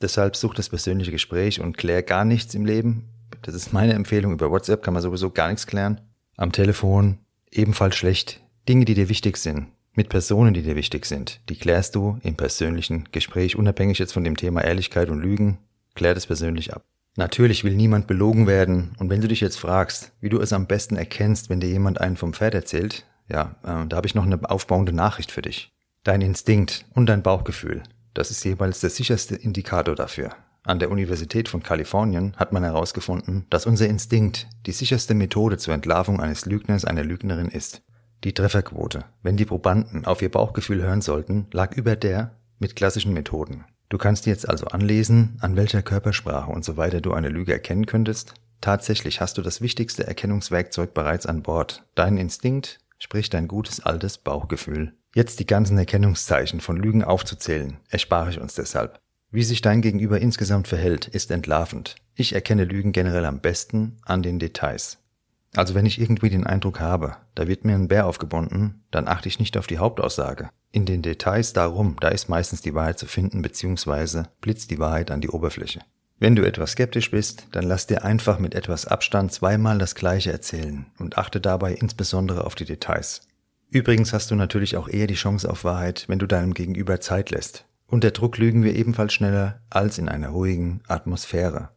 Deshalb 0.00 0.36
such 0.36 0.54
das 0.54 0.68
persönliche 0.68 1.12
Gespräch 1.12 1.60
und 1.60 1.78
klär 1.78 2.02
gar 2.02 2.24
nichts 2.24 2.54
im 2.54 2.66
Leben. 2.66 3.08
Das 3.42 3.54
ist 3.54 3.72
meine 3.72 3.94
Empfehlung. 3.94 4.32
Über 4.32 4.50
WhatsApp 4.50 4.82
kann 4.82 4.94
man 4.94 5.02
sowieso 5.02 5.30
gar 5.30 5.48
nichts 5.48 5.66
klären. 5.66 6.00
Am 6.36 6.52
Telefon 6.52 7.18
ebenfalls 7.50 7.96
schlecht. 7.96 8.42
Dinge, 8.68 8.84
die 8.84 8.94
dir 8.94 9.08
wichtig 9.08 9.36
sind, 9.36 9.68
mit 9.92 10.08
Personen, 10.08 10.54
die 10.54 10.62
dir 10.62 10.76
wichtig 10.76 11.06
sind, 11.06 11.40
die 11.48 11.56
klärst 11.56 11.94
du 11.94 12.18
im 12.22 12.34
persönlichen 12.34 13.08
Gespräch, 13.12 13.56
unabhängig 13.56 13.98
jetzt 13.98 14.12
von 14.12 14.24
dem 14.24 14.36
Thema 14.36 14.62
Ehrlichkeit 14.62 15.08
und 15.08 15.20
Lügen. 15.20 15.58
Klär 15.94 16.14
das 16.14 16.26
persönlich 16.26 16.74
ab. 16.74 16.84
Natürlich 17.16 17.62
will 17.62 17.74
niemand 17.74 18.06
belogen 18.06 18.46
werden. 18.46 18.94
Und 18.98 19.08
wenn 19.08 19.20
du 19.20 19.28
dich 19.28 19.40
jetzt 19.40 19.58
fragst, 19.58 20.12
wie 20.20 20.28
du 20.28 20.40
es 20.40 20.52
am 20.52 20.66
besten 20.66 20.96
erkennst, 20.96 21.48
wenn 21.48 21.60
dir 21.60 21.68
jemand 21.68 22.00
einen 22.00 22.16
vom 22.16 22.32
Pferd 22.34 22.54
erzählt, 22.54 23.06
ja, 23.28 23.56
äh, 23.62 23.86
da 23.86 23.96
habe 23.96 24.06
ich 24.06 24.14
noch 24.14 24.26
eine 24.26 24.38
aufbauende 24.50 24.92
Nachricht 24.92 25.30
für 25.30 25.42
dich. 25.42 25.72
Dein 26.02 26.20
Instinkt 26.20 26.84
und 26.92 27.06
dein 27.06 27.22
Bauchgefühl, 27.22 27.82
das 28.14 28.30
ist 28.30 28.44
jeweils 28.44 28.80
der 28.80 28.90
sicherste 28.90 29.36
Indikator 29.36 29.94
dafür. 29.94 30.34
An 30.64 30.78
der 30.78 30.90
Universität 30.90 31.48
von 31.48 31.62
Kalifornien 31.62 32.34
hat 32.36 32.52
man 32.52 32.64
herausgefunden, 32.64 33.46
dass 33.50 33.66
unser 33.66 33.86
Instinkt 33.86 34.48
die 34.66 34.72
sicherste 34.72 35.14
Methode 35.14 35.58
zur 35.58 35.74
Entlarvung 35.74 36.20
eines 36.20 36.46
Lügners, 36.46 36.84
einer 36.84 37.04
Lügnerin 37.04 37.48
ist. 37.48 37.82
Die 38.24 38.32
Trefferquote, 38.32 39.04
wenn 39.22 39.36
die 39.36 39.44
Probanden 39.44 40.06
auf 40.06 40.22
ihr 40.22 40.30
Bauchgefühl 40.30 40.82
hören 40.82 41.02
sollten, 41.02 41.46
lag 41.52 41.76
über 41.76 41.96
der 41.96 42.38
mit 42.58 42.76
klassischen 42.76 43.12
Methoden. 43.12 43.66
Du 43.88 43.98
kannst 43.98 44.26
jetzt 44.26 44.48
also 44.48 44.66
anlesen, 44.66 45.36
an 45.40 45.56
welcher 45.56 45.82
Körpersprache 45.82 46.50
und 46.50 46.64
so 46.64 46.76
weiter 46.76 47.00
du 47.00 47.12
eine 47.12 47.28
Lüge 47.28 47.52
erkennen 47.52 47.86
könntest. 47.86 48.34
Tatsächlich 48.60 49.20
hast 49.20 49.36
du 49.36 49.42
das 49.42 49.60
wichtigste 49.60 50.06
Erkennungswerkzeug 50.06 50.94
bereits 50.94 51.26
an 51.26 51.42
Bord. 51.42 51.84
Dein 51.94 52.16
Instinkt, 52.16 52.80
sprich 52.98 53.28
dein 53.30 53.46
gutes 53.46 53.80
altes 53.80 54.18
Bauchgefühl. 54.18 54.94
Jetzt 55.14 55.38
die 55.38 55.46
ganzen 55.46 55.78
Erkennungszeichen 55.78 56.60
von 56.60 56.76
Lügen 56.76 57.04
aufzuzählen, 57.04 57.76
erspare 57.88 58.30
ich 58.30 58.40
uns 58.40 58.54
deshalb. 58.54 58.98
Wie 59.30 59.42
sich 59.42 59.60
dein 59.60 59.82
Gegenüber 59.82 60.20
insgesamt 60.20 60.68
verhält, 60.68 61.08
ist 61.08 61.30
entlarvend. 61.30 61.96
Ich 62.14 62.34
erkenne 62.34 62.64
Lügen 62.64 62.92
generell 62.92 63.24
am 63.24 63.40
besten 63.40 63.96
an 64.04 64.22
den 64.22 64.38
Details. 64.38 64.98
Also 65.56 65.74
wenn 65.74 65.86
ich 65.86 66.00
irgendwie 66.00 66.30
den 66.30 66.46
Eindruck 66.46 66.80
habe, 66.80 67.16
da 67.34 67.46
wird 67.46 67.64
mir 67.64 67.74
ein 67.74 67.88
Bär 67.88 68.06
aufgebunden, 68.06 68.82
dann 68.90 69.06
achte 69.06 69.28
ich 69.28 69.38
nicht 69.38 69.56
auf 69.56 69.66
die 69.66 69.78
Hauptaussage. 69.78 70.50
In 70.72 70.84
den 70.84 71.02
Details 71.02 71.52
darum, 71.52 71.96
da 72.00 72.08
ist 72.08 72.28
meistens 72.28 72.60
die 72.60 72.74
Wahrheit 72.74 72.98
zu 72.98 73.06
finden, 73.06 73.42
beziehungsweise 73.42 74.28
blitzt 74.40 74.70
die 74.72 74.80
Wahrheit 74.80 75.12
an 75.12 75.20
die 75.20 75.28
Oberfläche. 75.28 75.80
Wenn 76.18 76.34
du 76.34 76.42
etwas 76.42 76.72
skeptisch 76.72 77.10
bist, 77.10 77.46
dann 77.52 77.64
lass 77.64 77.86
dir 77.86 78.04
einfach 78.04 78.38
mit 78.38 78.54
etwas 78.54 78.86
Abstand 78.86 79.32
zweimal 79.32 79.78
das 79.78 79.94
gleiche 79.94 80.32
erzählen 80.32 80.86
und 80.98 81.18
achte 81.18 81.40
dabei 81.40 81.74
insbesondere 81.74 82.44
auf 82.44 82.54
die 82.56 82.64
Details. 82.64 83.22
Übrigens 83.70 84.12
hast 84.12 84.30
du 84.30 84.34
natürlich 84.34 84.76
auch 84.76 84.88
eher 84.88 85.06
die 85.06 85.14
Chance 85.14 85.48
auf 85.48 85.64
Wahrheit, 85.64 86.04
wenn 86.08 86.18
du 86.18 86.26
deinem 86.26 86.54
Gegenüber 86.54 87.00
Zeit 87.00 87.30
lässt. 87.30 87.66
Unter 87.86 88.10
Druck 88.10 88.38
lügen 88.38 88.64
wir 88.64 88.74
ebenfalls 88.74 89.12
schneller 89.12 89.60
als 89.70 89.98
in 89.98 90.08
einer 90.08 90.30
ruhigen 90.30 90.80
Atmosphäre. 90.88 91.70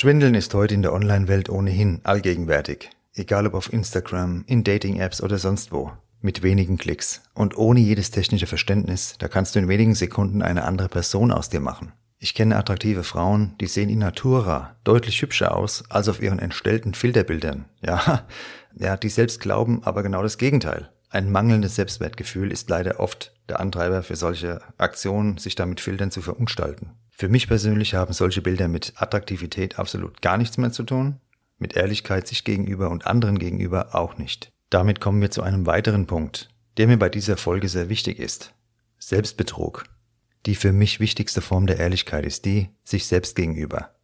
Schwindeln 0.00 0.36
ist 0.36 0.54
heute 0.54 0.74
in 0.74 0.82
der 0.82 0.92
Online-Welt 0.92 1.50
ohnehin 1.50 1.98
allgegenwärtig. 2.04 2.90
Egal 3.14 3.48
ob 3.48 3.54
auf 3.54 3.72
Instagram, 3.72 4.44
in 4.46 4.62
Dating-Apps 4.62 5.20
oder 5.20 5.38
sonst 5.38 5.72
wo. 5.72 5.90
Mit 6.20 6.44
wenigen 6.44 6.78
Klicks 6.78 7.24
und 7.34 7.58
ohne 7.58 7.80
jedes 7.80 8.12
technische 8.12 8.46
Verständnis, 8.46 9.16
da 9.18 9.26
kannst 9.26 9.56
du 9.56 9.58
in 9.58 9.66
wenigen 9.66 9.96
Sekunden 9.96 10.40
eine 10.40 10.62
andere 10.62 10.88
Person 10.88 11.32
aus 11.32 11.48
dir 11.48 11.58
machen. 11.58 11.90
Ich 12.20 12.34
kenne 12.34 12.54
attraktive 12.54 13.02
Frauen, 13.02 13.56
die 13.60 13.66
sehen 13.66 13.88
in 13.88 13.98
Natura 13.98 14.76
deutlich 14.84 15.20
hübscher 15.20 15.56
aus 15.56 15.82
als 15.90 16.08
auf 16.08 16.22
ihren 16.22 16.38
entstellten 16.38 16.94
Filterbildern. 16.94 17.64
Ja, 17.84 18.24
ja, 18.76 18.96
die 18.96 19.08
selbst 19.08 19.40
glauben 19.40 19.82
aber 19.82 20.04
genau 20.04 20.22
das 20.22 20.38
Gegenteil. 20.38 20.90
Ein 21.10 21.32
mangelndes 21.32 21.74
Selbstwertgefühl 21.74 22.52
ist 22.52 22.70
leider 22.70 23.00
oft 23.00 23.34
der 23.48 23.58
Antreiber 23.58 24.04
für 24.04 24.14
solche 24.14 24.60
Aktionen, 24.76 25.38
sich 25.38 25.56
damit 25.56 25.80
Filtern 25.80 26.12
zu 26.12 26.22
verunstalten. 26.22 26.92
Für 27.18 27.28
mich 27.28 27.48
persönlich 27.48 27.94
haben 27.94 28.12
solche 28.12 28.42
Bilder 28.42 28.68
mit 28.68 28.92
Attraktivität 28.94 29.80
absolut 29.80 30.22
gar 30.22 30.36
nichts 30.36 30.56
mehr 30.56 30.70
zu 30.70 30.84
tun, 30.84 31.16
mit 31.58 31.74
Ehrlichkeit 31.74 32.28
sich 32.28 32.44
gegenüber 32.44 32.90
und 32.90 33.08
anderen 33.08 33.40
gegenüber 33.40 33.96
auch 33.96 34.18
nicht. 34.18 34.52
Damit 34.70 35.00
kommen 35.00 35.20
wir 35.20 35.32
zu 35.32 35.42
einem 35.42 35.66
weiteren 35.66 36.06
Punkt, 36.06 36.48
der 36.76 36.86
mir 36.86 36.96
bei 36.96 37.08
dieser 37.08 37.36
Folge 37.36 37.68
sehr 37.68 37.88
wichtig 37.88 38.20
ist. 38.20 38.54
Selbstbetrug. 39.00 39.86
Die 40.46 40.54
für 40.54 40.70
mich 40.70 41.00
wichtigste 41.00 41.40
Form 41.40 41.66
der 41.66 41.80
Ehrlichkeit 41.80 42.24
ist 42.24 42.44
die, 42.44 42.68
sich 42.84 43.06
selbst 43.06 43.34
gegenüber. 43.34 43.96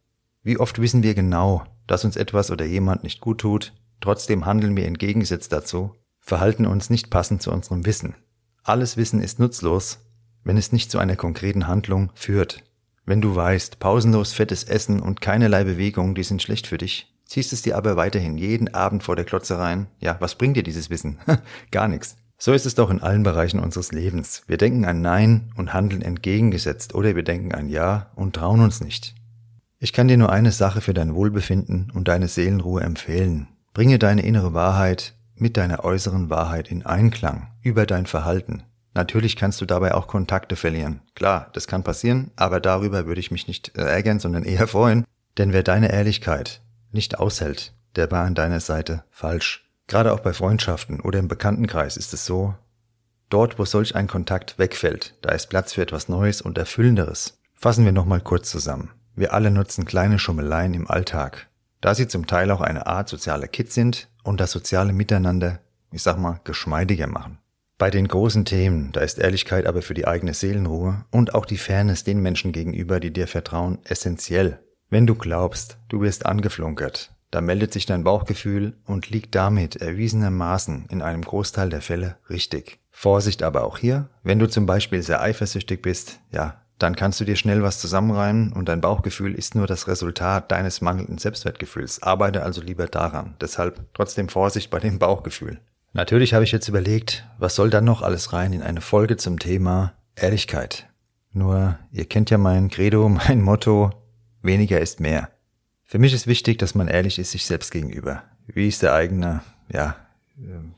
Wie 0.43 0.59
oft 0.59 0.81
wissen 0.81 1.01
wir 1.01 1.15
genau, 1.15 1.63
dass 1.87 2.03
uns 2.03 2.17
etwas 2.17 2.51
oder 2.51 2.65
jemand 2.65 3.03
nicht 3.03 3.21
gut 3.21 3.39
tut, 3.39 3.71
trotzdem 4.01 4.45
handeln 4.45 4.75
wir 4.75 4.87
entgegengesetzt 4.87 5.53
dazu, 5.53 5.95
verhalten 6.19 6.65
uns 6.65 6.89
nicht 6.89 7.11
passend 7.11 7.41
zu 7.41 7.51
unserem 7.51 7.85
Wissen. 7.85 8.15
Alles 8.63 8.97
Wissen 8.97 9.21
ist 9.21 9.39
nutzlos, 9.39 9.99
wenn 10.43 10.57
es 10.57 10.73
nicht 10.73 10.91
zu 10.91 10.99
einer 10.99 11.15
konkreten 11.15 11.67
Handlung 11.67 12.11
führt. 12.13 12.61
Wenn 13.05 13.21
du 13.21 13.35
weißt, 13.35 13.79
pausenlos 13.79 14.33
fettes 14.33 14.63
Essen 14.63 14.99
und 14.99 15.21
keinerlei 15.21 15.63
Bewegung, 15.63 16.15
die 16.15 16.23
sind 16.23 16.41
schlecht 16.41 16.65
für 16.65 16.79
dich, 16.79 17.13
ziehst 17.25 17.53
es 17.53 17.61
dir 17.61 17.77
aber 17.77 17.95
weiterhin 17.97 18.37
jeden 18.37 18.73
Abend 18.73 19.03
vor 19.03 19.15
der 19.15 19.25
Klotze 19.25 19.59
rein, 19.59 19.87
ja, 19.99 20.17
was 20.19 20.35
bringt 20.35 20.57
dir 20.57 20.63
dieses 20.63 20.89
Wissen? 20.89 21.19
Gar 21.71 21.87
nichts. 21.87 22.17
So 22.37 22.51
ist 22.51 22.65
es 22.65 22.75
doch 22.75 22.89
in 22.89 23.01
allen 23.01 23.23
Bereichen 23.23 23.59
unseres 23.59 23.91
Lebens. 23.91 24.43
Wir 24.47 24.57
denken 24.57 24.85
ein 24.85 25.01
Nein 25.01 25.53
und 25.55 25.73
handeln 25.73 26.01
entgegengesetzt 26.01 26.93
oder 26.93 27.15
wir 27.15 27.23
denken 27.23 27.53
ein 27.53 27.69
Ja 27.69 28.11
und 28.15 28.35
trauen 28.35 28.61
uns 28.61 28.81
nicht. 28.81 29.15
Ich 29.79 29.93
kann 29.93 30.07
dir 30.07 30.17
nur 30.17 30.31
eine 30.31 30.51
Sache 30.51 30.81
für 30.81 30.93
dein 30.93 31.13
Wohlbefinden 31.13 31.91
und 31.93 32.07
deine 32.07 32.27
Seelenruhe 32.27 32.81
empfehlen. 32.81 33.47
Bringe 33.73 33.99
deine 33.99 34.23
innere 34.23 34.53
Wahrheit 34.53 35.13
mit 35.35 35.57
deiner 35.57 35.83
äußeren 35.83 36.29
Wahrheit 36.29 36.71
in 36.71 36.85
Einklang 36.85 37.49
über 37.61 37.85
dein 37.85 38.05
Verhalten. 38.05 38.63
Natürlich 38.95 39.35
kannst 39.35 39.59
du 39.59 39.65
dabei 39.65 39.93
auch 39.93 40.07
Kontakte 40.07 40.55
verlieren. 40.55 41.01
Klar, 41.15 41.49
das 41.53 41.67
kann 41.67 41.83
passieren, 41.83 42.31
aber 42.37 42.61
darüber 42.61 43.05
würde 43.05 43.19
ich 43.19 43.29
mich 43.29 43.47
nicht 43.47 43.75
ärgern, 43.77 44.19
sondern 44.19 44.43
eher 44.45 44.67
freuen. 44.67 45.05
Denn 45.37 45.53
wer 45.53 45.63
deine 45.63 45.91
Ehrlichkeit 45.91 46.61
nicht 46.91 47.19
aushält, 47.19 47.73
der 47.97 48.09
war 48.09 48.25
an 48.25 48.35
deiner 48.35 48.61
Seite 48.61 49.03
falsch. 49.11 49.69
Gerade 49.87 50.13
auch 50.13 50.21
bei 50.21 50.33
Freundschaften 50.33 51.01
oder 51.01 51.19
im 51.19 51.27
Bekanntenkreis 51.27 51.97
ist 51.97 52.13
es 52.13 52.25
so, 52.25 52.55
dort 53.29 53.59
wo 53.59 53.65
solch 53.65 53.95
ein 53.95 54.07
Kontakt 54.07 54.57
wegfällt, 54.57 55.13
da 55.21 55.33
ist 55.33 55.47
Platz 55.47 55.73
für 55.73 55.81
etwas 55.81 56.07
Neues 56.07 56.41
und 56.41 56.57
Erfüllenderes. 56.57 57.37
Fassen 57.53 57.85
wir 57.85 57.91
nochmal 57.91 58.21
kurz 58.21 58.49
zusammen. 58.49 58.91
Wir 59.13 59.33
alle 59.33 59.51
nutzen 59.51 59.85
kleine 59.85 60.19
Schummeleien 60.19 60.73
im 60.73 60.89
Alltag, 60.89 61.47
da 61.81 61.93
sie 61.93 62.07
zum 62.07 62.27
Teil 62.27 62.49
auch 62.49 62.61
eine 62.61 62.87
Art 62.87 63.09
sozialer 63.09 63.47
Kit 63.47 63.71
sind 63.71 64.09
und 64.23 64.39
das 64.39 64.51
soziale 64.51 64.93
Miteinander, 64.93 65.59
ich 65.91 66.01
sag 66.01 66.17
mal, 66.17 66.39
geschmeidiger 66.45 67.07
machen. 67.07 67.37
Bei 67.77 67.89
den 67.89 68.07
großen 68.07 68.45
Themen, 68.45 68.93
da 68.93 69.01
ist 69.01 69.19
Ehrlichkeit 69.19 69.65
aber 69.65 69.81
für 69.81 69.93
die 69.93 70.07
eigene 70.07 70.33
Seelenruhe 70.33 71.03
und 71.11 71.35
auch 71.35 71.45
die 71.45 71.57
Fairness 71.57 72.05
den 72.05 72.21
Menschen 72.21 72.53
gegenüber, 72.53 73.01
die 73.01 73.11
dir 73.11 73.27
vertrauen, 73.27 73.79
essentiell. 73.83 74.59
Wenn 74.89 75.05
du 75.05 75.15
glaubst, 75.15 75.77
du 75.89 75.99
wirst 75.99 76.25
angeflunkert, 76.25 77.13
da 77.31 77.41
meldet 77.41 77.73
sich 77.73 77.85
dein 77.85 78.05
Bauchgefühl 78.05 78.77
und 78.85 79.09
liegt 79.09 79.35
damit 79.35 79.75
erwiesenermaßen 79.75 80.85
in 80.89 81.01
einem 81.01 81.23
Großteil 81.23 81.69
der 81.69 81.81
Fälle 81.81 82.15
richtig. 82.29 82.79
Vorsicht 82.91 83.43
aber 83.43 83.65
auch 83.65 83.77
hier, 83.77 84.09
wenn 84.23 84.39
du 84.39 84.47
zum 84.47 84.65
Beispiel 84.65 85.03
sehr 85.03 85.21
eifersüchtig 85.21 85.81
bist, 85.81 86.21
ja, 86.31 86.61
dann 86.79 86.95
kannst 86.95 87.19
du 87.19 87.25
dir 87.25 87.35
schnell 87.35 87.61
was 87.61 87.79
zusammenreimen 87.79 88.53
und 88.53 88.69
dein 88.69 88.79
Bauchgefühl 88.79 89.33
ist 89.35 89.53
nur 89.53 89.67
das 89.67 89.89
Resultat 89.89 90.49
deines 90.49 90.79
mangelnden 90.79 91.17
Selbstwertgefühls. 91.17 92.01
Arbeite 92.01 92.43
also 92.43 92.61
lieber 92.61 92.87
daran. 92.87 93.35
Deshalb 93.41 93.81
trotzdem 93.93 94.29
Vorsicht 94.29 94.69
bei 94.69 94.79
dem 94.79 94.97
Bauchgefühl. 94.97 95.59
Natürlich 95.95 96.33
habe 96.33 96.43
ich 96.43 96.51
jetzt 96.51 96.67
überlegt, 96.67 97.25
was 97.37 97.55
soll 97.55 97.69
dann 97.69 97.85
noch 97.85 98.01
alles 98.01 98.33
rein 98.33 98.51
in 98.51 98.61
eine 98.61 98.81
Folge 98.81 99.15
zum 99.15 99.39
Thema 99.39 99.93
Ehrlichkeit. 100.17 100.89
Nur, 101.31 101.79
ihr 101.89 102.03
kennt 102.03 102.29
ja 102.29 102.37
mein 102.37 102.69
Credo, 102.69 103.07
mein 103.29 103.41
Motto, 103.41 103.91
weniger 104.41 104.81
ist 104.81 104.99
mehr. 104.99 105.29
Für 105.85 105.97
mich 105.97 106.13
ist 106.13 106.27
wichtig, 106.27 106.57
dass 106.57 106.75
man 106.75 106.89
ehrlich 106.89 107.17
ist 107.17 107.31
sich 107.31 107.45
selbst 107.45 107.71
gegenüber. 107.71 108.23
Wie 108.45 108.67
ist 108.67 108.81
der 108.81 108.93
eigene, 108.93 109.41
ja, 109.71 109.95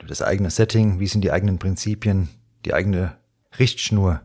das 0.08 0.22
eigene 0.22 0.52
Setting, 0.52 1.00
wie 1.00 1.08
sind 1.08 1.22
die 1.22 1.32
eigenen 1.32 1.58
Prinzipien, 1.58 2.30
die 2.64 2.76
eigene 2.76 3.18
Richtschnur? 3.58 4.22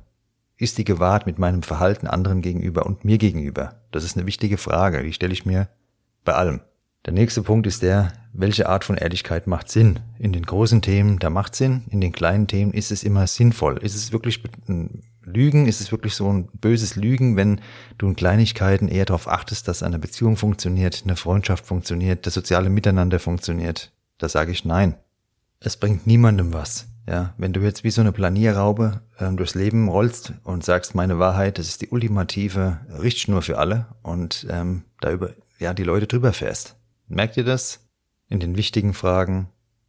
Ist 0.59 0.77
die 0.77 0.85
gewahrt 0.85 1.25
mit 1.25 1.39
meinem 1.39 1.63
Verhalten 1.63 2.07
anderen 2.07 2.43
gegenüber 2.43 2.85
und 2.85 3.03
mir 3.03 3.17
gegenüber? 3.17 3.81
Das 3.93 4.05
ist 4.05 4.19
eine 4.19 4.27
wichtige 4.27 4.59
Frage, 4.59 5.03
die 5.03 5.15
stelle 5.15 5.33
ich 5.33 5.47
mir 5.47 5.69
bei 6.23 6.35
allem. 6.35 6.61
Der 7.05 7.13
nächste 7.13 7.43
Punkt 7.43 7.67
ist 7.67 7.83
der, 7.83 8.13
welche 8.33 8.69
Art 8.69 8.85
von 8.85 8.97
Ehrlichkeit 8.97 9.49
macht 9.49 9.69
Sinn? 9.69 9.99
In 10.19 10.33
den 10.33 10.47
großen 10.47 10.83
Themen, 10.83 11.19
da 11.19 11.31
macht 11.31 11.57
Sinn, 11.57 11.83
in 11.91 12.01
den 12.01 12.13
kleinen 12.13 12.47
Themen 12.47 12.73
ist 12.73 12.93
es 12.93 13.03
immer 13.03 13.27
sinnvoll. 13.27 13.79
Ist 13.79 13.97
es 13.97 14.13
wirklich 14.13 14.41
Lügen? 15.25 15.67
Ist 15.67 15.81
es 15.81 15.91
wirklich 15.91 16.15
so 16.15 16.33
ein 16.33 16.47
böses 16.61 16.95
Lügen, 16.95 17.37
wenn 17.37 17.61
du 17.99 18.07
in 18.07 18.15
Kleinigkeiten 18.15 18.87
eher 18.87 19.05
darauf 19.05 19.27
achtest, 19.27 19.67
dass 19.67 19.83
eine 19.83 19.99
Beziehung 19.99 20.37
funktioniert, 20.37 21.03
eine 21.05 21.17
Freundschaft 21.17 21.67
funktioniert, 21.67 22.25
das 22.27 22.35
soziale 22.35 22.71
Miteinander 22.71 23.19
funktioniert? 23.19 23.93
Da 24.19 24.29
sage 24.29 24.53
ich 24.53 24.65
nein. 24.65 24.95
Es 25.59 25.77
bringt 25.77 26.07
niemandem 26.07 26.53
was. 26.53 26.87
Ja, 27.09 27.35
wenn 27.37 27.53
du 27.53 27.61
jetzt 27.61 27.83
wie 27.83 27.91
so 27.91 28.01
eine 28.01 28.13
Planierraube 28.13 29.01
ähm, 29.19 29.37
durchs 29.37 29.57
Leben 29.57 29.89
rollst 29.89 30.35
und 30.45 30.65
sagst, 30.65 30.95
meine 30.95 31.19
Wahrheit, 31.19 31.59
das 31.59 31.67
ist 31.67 31.83
die 31.83 31.89
ultimative 31.89 32.79
Richtschnur 33.01 33.43
für 33.43 33.59
alle 33.59 33.87
und 34.03 34.47
ähm, 34.49 34.85
da 35.01 35.11
über 35.11 35.31
ja 35.59 35.75
die 35.75 35.83
Leute 35.83 36.07
drüber 36.07 36.33
fährst. 36.33 36.77
Merkt 37.13 37.37
ihr 37.37 37.45
das? 37.45 37.81
In 38.29 38.41
den 38.41 38.57
wichtigen 38.57 38.95
Fragen. 38.95 39.49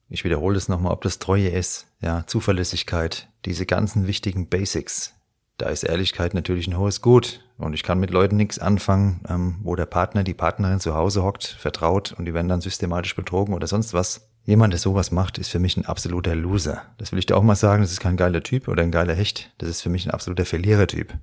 Ich 0.10 0.24
wiederhole 0.26 0.58
es 0.58 0.68
nochmal, 0.68 0.92
ob 0.92 1.02
das 1.02 1.20
Treue 1.20 1.48
ist, 1.48 1.88
ja, 2.02 2.28
Zuverlässigkeit, 2.28 3.30
diese 3.46 3.66
ganzen 3.66 4.06
wichtigen 4.08 4.50
Basics, 4.50 5.14
da 5.58 5.70
ist 5.70 5.84
Ehrlichkeit 5.84 6.34
natürlich 6.34 6.68
ein 6.68 6.78
hohes 6.78 7.02
Gut. 7.02 7.40
Und 7.58 7.74
ich 7.74 7.84
kann 7.84 8.00
mit 8.00 8.12
Leuten 8.12 8.36
nichts 8.36 8.60
anfangen, 8.60 9.22
ähm, 9.30 9.60
wo 9.64 9.76
der 9.76 9.86
Partner, 9.86 10.24
die 10.24 10.34
Partnerin 10.34 10.82
zu 10.82 10.96
Hause 10.96 11.24
hockt, 11.24 11.46
vertraut 11.46 12.12
und 12.12 12.26
die 12.26 12.34
werden 12.34 12.50
dann 12.50 12.62
systematisch 12.62 13.16
betrogen 13.16 13.54
oder 13.54 13.68
sonst 13.68 13.94
was. 13.94 14.30
Jemand, 14.44 14.74
der 14.74 14.80
sowas 14.80 15.12
macht, 15.12 15.38
ist 15.38 15.50
für 15.50 15.60
mich 15.60 15.78
ein 15.78 15.86
absoluter 15.86 16.36
Loser. 16.36 16.82
Das 16.98 17.14
will 17.14 17.20
ich 17.20 17.26
dir 17.28 17.38
auch 17.38 17.44
mal 17.44 17.56
sagen, 17.56 17.82
das 17.82 17.92
ist 17.92 18.02
kein 18.02 18.18
geiler 18.18 18.44
Typ 18.44 18.68
oder 18.68 18.84
ein 18.84 18.92
geiler 18.92 19.14
Hecht. 19.14 19.54
Das 19.60 19.70
ist 19.70 19.82
für 19.82 19.90
mich 19.90 20.06
ein 20.06 20.12
absoluter 20.12 20.46
Verlierertyp. 20.46 21.14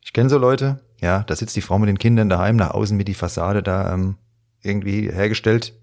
Ich 0.00 0.14
kenne 0.14 0.30
so 0.30 0.38
Leute, 0.38 0.80
ja, 1.00 1.24
da 1.24 1.36
sitzt 1.36 1.56
die 1.56 1.60
Frau 1.60 1.78
mit 1.78 1.88
den 1.88 1.98
Kindern 1.98 2.30
daheim, 2.30 2.56
nach 2.56 2.70
außen 2.70 2.96
mit 2.96 3.08
die 3.08 3.14
Fassade 3.14 3.62
da 3.62 3.92
ähm, 3.92 4.16
irgendwie 4.62 5.10
hergestellt. 5.10 5.74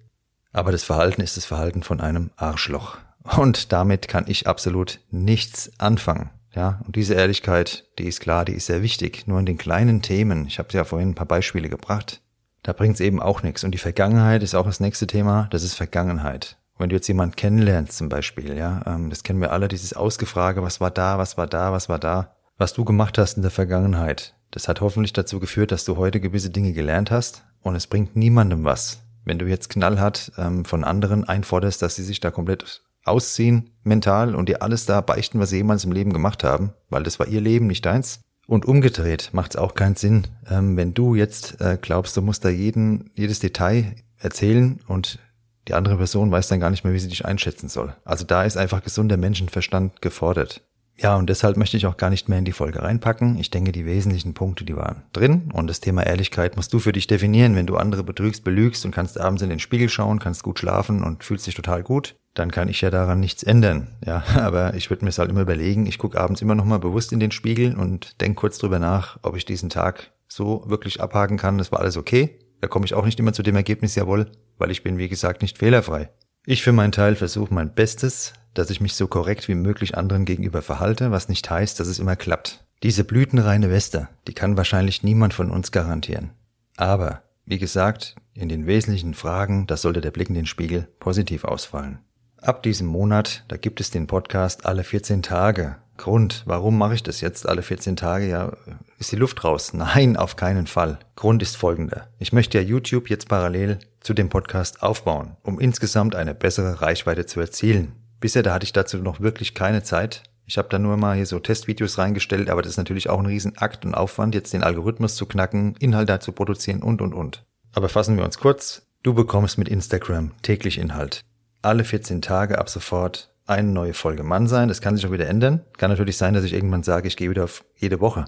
Aber 0.52 0.72
das 0.72 0.84
Verhalten 0.84 1.22
ist 1.22 1.38
das 1.38 1.46
Verhalten 1.46 1.84
von 1.84 2.02
einem 2.02 2.32
Arschloch. 2.36 2.98
Und 3.38 3.72
damit 3.72 4.08
kann 4.08 4.26
ich 4.28 4.48
absolut 4.48 5.00
nichts 5.12 5.72
anfangen. 5.78 6.32
Ja, 6.56 6.82
und 6.86 6.96
diese 6.96 7.14
Ehrlichkeit, 7.14 7.86
die 8.00 8.08
ist 8.08 8.22
klar, 8.22 8.44
die 8.44 8.54
ist 8.54 8.66
sehr 8.66 8.82
wichtig. 8.82 9.28
Nur 9.28 9.40
in 9.40 9.46
den 9.46 9.58
kleinen 9.58 10.02
Themen, 10.02 10.48
ich 10.48 10.58
habe 10.58 10.70
ja 10.74 10.84
vorhin 10.84 11.10
ein 11.10 11.16
paar 11.16 11.28
Beispiele 11.28 11.70
gebracht, 11.70 12.22
da 12.64 12.74
bringt's 12.74 13.00
eben 13.00 13.22
auch 13.22 13.44
nichts. 13.44 13.64
Und 13.64 13.72
die 13.72 13.78
Vergangenheit 13.78 14.42
ist 14.42 14.56
auch 14.56 14.66
das 14.66 14.80
nächste 14.80 15.06
Thema, 15.06 15.48
das 15.52 15.64
ist 15.64 15.76
Vergangenheit. 15.76 16.58
Wenn 16.80 16.90
du 16.90 16.96
jetzt 16.96 17.08
jemand 17.08 17.38
kennenlernst 17.38 17.98
zum 17.98 18.10
Beispiel, 18.10 18.58
ja, 18.58 18.82
ähm, 18.88 19.10
das 19.10 19.24
kennen 19.24 19.42
wir 19.42 19.52
alle, 19.52 19.68
dieses 19.68 19.94
Ausgefrage, 19.94 20.64
was 20.64 20.82
war 20.82 20.92
da, 20.92 21.18
was 21.18 21.38
war 21.38 21.46
da, 21.46 21.72
was 21.72 21.88
war 21.88 22.00
da, 22.00 22.36
was 22.58 22.74
du 22.74 22.84
gemacht 22.84 23.18
hast 23.18 23.36
in 23.36 23.44
der 23.44 23.52
Vergangenheit. 23.52 24.34
Das 24.50 24.68
hat 24.68 24.82
hoffentlich 24.82 25.14
dazu 25.14 25.40
geführt, 25.40 25.72
dass 25.72 25.86
du 25.86 25.98
heute 25.98 26.20
gewisse 26.20 26.50
Dinge 26.50 26.74
gelernt 26.74 27.12
hast 27.12 27.44
und 27.62 27.76
es 27.76 27.88
bringt 27.88 28.16
niemandem 28.16 28.64
was. 28.64 29.02
Wenn 29.26 29.40
du 29.40 29.46
jetzt 29.46 29.70
knallhart 29.70 30.32
ähm, 30.38 30.66
von 30.66 30.84
anderen 30.84 31.24
einforderst, 31.24 31.82
dass 31.82 31.96
sie 31.96 32.04
sich 32.04 32.20
da 32.20 32.32
komplett 32.32 32.82
ausziehen 33.04 33.72
mental 33.84 34.36
und 34.36 34.50
dir 34.50 34.62
alles 34.62 34.86
da 34.86 35.02
beichten, 35.02 35.40
was 35.40 35.50
sie 35.50 35.58
jemals 35.58 35.86
im 35.86 35.92
Leben 35.92 36.14
gemacht 36.14 36.44
haben, 36.44 36.74
weil 36.90 37.04
das 37.04 37.20
war 37.20 37.28
ihr 37.28 37.42
Leben, 37.42 37.68
nicht 37.68 37.86
deins. 37.86 38.22
Und 38.48 38.66
umgedreht 38.66 39.30
macht 39.32 39.52
es 39.52 39.58
auch 39.58 39.76
keinen 39.76 39.96
Sinn, 39.96 40.24
ähm, 40.50 40.76
wenn 40.76 40.94
du 40.94 41.16
jetzt 41.16 41.62
äh, 41.62 41.78
glaubst, 41.80 42.18
du 42.18 42.22
musst 42.22 42.44
da 42.44 42.50
jeden, 42.50 43.12
jedes 43.14 43.40
Detail 43.40 43.96
erzählen 44.18 44.80
und 44.88 45.20
die 45.68 45.76
andere 45.76 45.98
Person 45.98 46.32
weiß 46.32 46.48
dann 46.48 46.60
gar 46.60 46.72
nicht 46.72 46.84
mehr, 46.84 46.94
wie 46.94 47.00
sie 47.00 47.10
dich 47.10 47.26
einschätzen 47.26 47.70
soll. 47.70 47.96
Also 48.04 48.26
da 48.26 48.44
ist 48.44 48.58
einfach 48.58 48.84
gesunder 48.84 49.18
Menschenverstand 49.18 50.02
gefordert. 50.02 50.64
Ja, 51.02 51.16
und 51.16 51.30
deshalb 51.30 51.56
möchte 51.56 51.78
ich 51.78 51.86
auch 51.86 51.96
gar 51.96 52.10
nicht 52.10 52.28
mehr 52.28 52.40
in 52.40 52.46
die 52.46 52.52
Folge 52.52 52.82
reinpacken. 52.82 53.38
Ich 53.40 53.50
denke, 53.50 53.72
die 53.72 53.86
wesentlichen 53.86 54.34
Punkte, 54.34 54.66
die 54.66 54.76
waren 54.76 55.04
drin. 55.14 55.50
Und 55.54 55.68
das 55.68 55.80
Thema 55.80 56.06
Ehrlichkeit 56.06 56.58
musst 56.58 56.74
du 56.74 56.80
für 56.80 56.92
dich 56.92 57.08
definieren. 57.08 57.56
Wenn 57.56 57.68
du 57.68 57.78
andere 57.78 58.04
betrügst, 58.04 58.44
belügst 58.44 58.84
und 58.84 58.92
kannst 58.92 59.20
abends 59.20 59.42
in 59.42 59.50
den 59.50 59.60
Spiegel 59.60 59.88
schauen, 59.88 60.20
kannst 60.20 60.44
gut 60.44 60.60
schlafen 60.60 61.02
und 61.02 61.24
fühlst 61.24 61.48
dich 61.48 61.56
total 61.56 61.84
gut, 61.84 62.16
dann 62.34 62.52
kann 62.52 62.68
ich 62.68 62.82
ja 62.82 62.90
daran 62.90 63.22
nichts 63.22 63.44
ändern. 63.44 63.88
Ja, 64.06 64.24
aber 64.36 64.74
ich 64.74 64.90
würde 64.90 65.06
mir 65.06 65.10
es 65.10 65.20
halt 65.20 65.30
immer 65.30 65.42
überlegen. 65.42 65.86
Ich 65.86 66.00
gucke 66.00 66.20
abends 66.20 66.42
immer 66.42 66.56
noch 66.56 66.66
mal 66.66 66.80
bewusst 66.80 67.14
in 67.14 67.22
den 67.22 67.32
Spiegel 67.32 67.76
und 67.76 68.20
denke 68.20 68.36
kurz 68.36 68.58
drüber 68.58 68.80
nach, 68.80 69.20
ob 69.22 69.38
ich 69.38 69.46
diesen 69.46 69.70
Tag 69.70 70.12
so 70.28 70.64
wirklich 70.68 71.00
abhaken 71.00 71.38
kann. 71.38 71.58
Das 71.58 71.72
war 71.72 71.80
alles 71.80 71.96
okay. 71.96 72.40
Da 72.60 72.68
komme 72.68 72.86
ich 72.86 72.94
auch 72.94 73.06
nicht 73.06 73.20
immer 73.20 73.32
zu 73.32 73.42
dem 73.42 73.56
Ergebnis, 73.56 73.96
jawohl, 73.96 74.30
weil 74.58 74.70
ich 74.70 74.84
bin, 74.84 74.98
wie 74.98 75.08
gesagt, 75.08 75.42
nicht 75.42 75.60
fehlerfrei. 75.60 76.10
Ich 76.46 76.62
für 76.62 76.74
meinen 76.74 76.92
Teil 76.92 77.16
versuche 77.16 77.54
mein 77.54 77.74
Bestes, 77.74 78.34
dass 78.54 78.70
ich 78.70 78.82
mich 78.82 78.96
so 78.96 79.08
korrekt 79.08 79.48
wie 79.48 79.56
möglich 79.56 79.98
anderen 79.98 80.26
gegenüber 80.26 80.62
verhalte, 80.62 81.12
was 81.12 81.30
nicht 81.30 81.50
heißt, 81.50 81.80
dass 81.80 81.88
es 81.88 82.00
immer 82.00 82.16
klappt. 82.16 82.66
Diese 82.84 83.04
blütenreine 83.04 83.70
Weste, 83.70 84.08
die 84.28 84.34
kann 84.34 84.58
wahrscheinlich 84.58 85.04
niemand 85.04 85.34
von 85.34 85.52
uns 85.52 85.72
garantieren. 85.72 86.32
Aber, 86.78 87.24
wie 87.46 87.60
gesagt, 87.60 88.16
in 88.34 88.48
den 88.48 88.68
wesentlichen 88.68 89.14
Fragen, 89.14 89.68
das 89.68 89.82
sollte 89.82 90.02
der 90.02 90.12
Blick 90.12 90.30
in 90.30 90.36
den 90.36 90.46
Spiegel 90.46 90.88
positiv 91.00 91.44
ausfallen. 91.44 92.00
Ab 92.42 92.64
diesem 92.64 92.88
Monat, 92.88 93.44
da 93.50 93.58
gibt 93.58 93.82
es 93.82 93.92
den 93.92 94.08
Podcast 94.08 94.66
alle 94.66 94.86
14 94.86 95.24
Tage. 95.24 95.76
Grund, 95.98 96.44
warum 96.46 96.78
mache 96.78 96.96
ich 96.96 97.04
das 97.04 97.20
jetzt 97.20 97.50
alle 97.50 97.62
14 97.62 97.98
Tage? 97.98 98.30
Ja, 98.30 98.54
ist 98.98 99.12
die 99.12 99.18
Luft 99.18 99.44
raus? 99.44 99.74
Nein, 99.74 100.16
auf 100.16 100.38
keinen 100.38 100.66
Fall. 100.66 101.00
Grund 101.18 101.42
ist 101.42 101.58
folgender. 101.58 102.08
Ich 102.18 102.32
möchte 102.32 102.58
ja 102.58 102.64
YouTube 102.64 103.10
jetzt 103.10 103.28
parallel 103.28 103.80
zu 104.00 104.14
dem 104.14 104.30
Podcast 104.30 104.82
aufbauen, 104.82 105.36
um 105.44 105.60
insgesamt 105.60 106.16
eine 106.16 106.34
bessere 106.34 106.82
Reichweite 106.82 107.26
zu 107.26 107.42
erzielen. 107.42 107.92
Bisher 108.20 108.44
da 108.44 108.54
hatte 108.54 108.66
ich 108.66 108.74
dazu 108.74 108.98
noch 108.98 109.22
wirklich 109.22 109.54
keine 109.54 109.84
Zeit. 109.84 110.24
Ich 110.46 110.58
habe 110.58 110.68
da 110.70 110.80
nur 110.80 110.98
mal 110.98 111.16
hier 111.16 111.26
so 111.26 111.40
Testvideos 111.40 111.98
reingestellt, 111.98 112.50
aber 112.50 112.62
das 112.62 112.72
ist 112.72 112.78
natürlich 112.78 113.10
auch 113.10 113.20
ein 113.20 113.28
Riesenakt 113.28 113.86
und 113.86 113.94
Aufwand, 113.94 114.34
jetzt 114.34 114.52
den 114.52 114.64
Algorithmus 114.64 115.16
zu 115.16 115.26
knacken, 115.26 115.76
Inhalte 115.80 116.20
zu 116.20 116.32
produzieren 116.32 116.82
und, 116.82 117.02
und, 117.02 117.14
und. 117.14 117.46
Aber 117.74 117.88
fassen 117.88 118.18
wir 118.18 118.26
uns 118.26 118.40
kurz. 118.40 118.82
Du 119.04 119.14
bekommst 119.14 119.58
mit 119.58 119.70
Instagram 119.70 120.32
täglich 120.42 120.78
Inhalt. 120.78 121.22
Alle 121.62 121.84
14 121.84 122.22
Tage 122.22 122.58
ab 122.58 122.68
sofort 122.70 123.30
eine 123.46 123.70
neue 123.70 123.94
Folge 123.94 124.24
Mann 124.24 124.48
sein. 124.48 124.68
Das 124.68 124.82
kann 124.82 124.96
sich 124.96 125.06
auch 125.06 125.12
wieder 125.12 125.28
ändern. 125.28 125.62
Kann 125.78 125.92
natürlich 125.92 126.18
sein, 126.18 126.34
dass 126.34 126.44
ich 126.44 126.54
irgendwann 126.54 126.84
sage, 126.84 127.08
ich 127.08 127.16
gehe 127.16 127.30
wieder 127.30 127.44
auf 127.44 127.64
jede 127.76 128.00
Woche. 128.02 128.26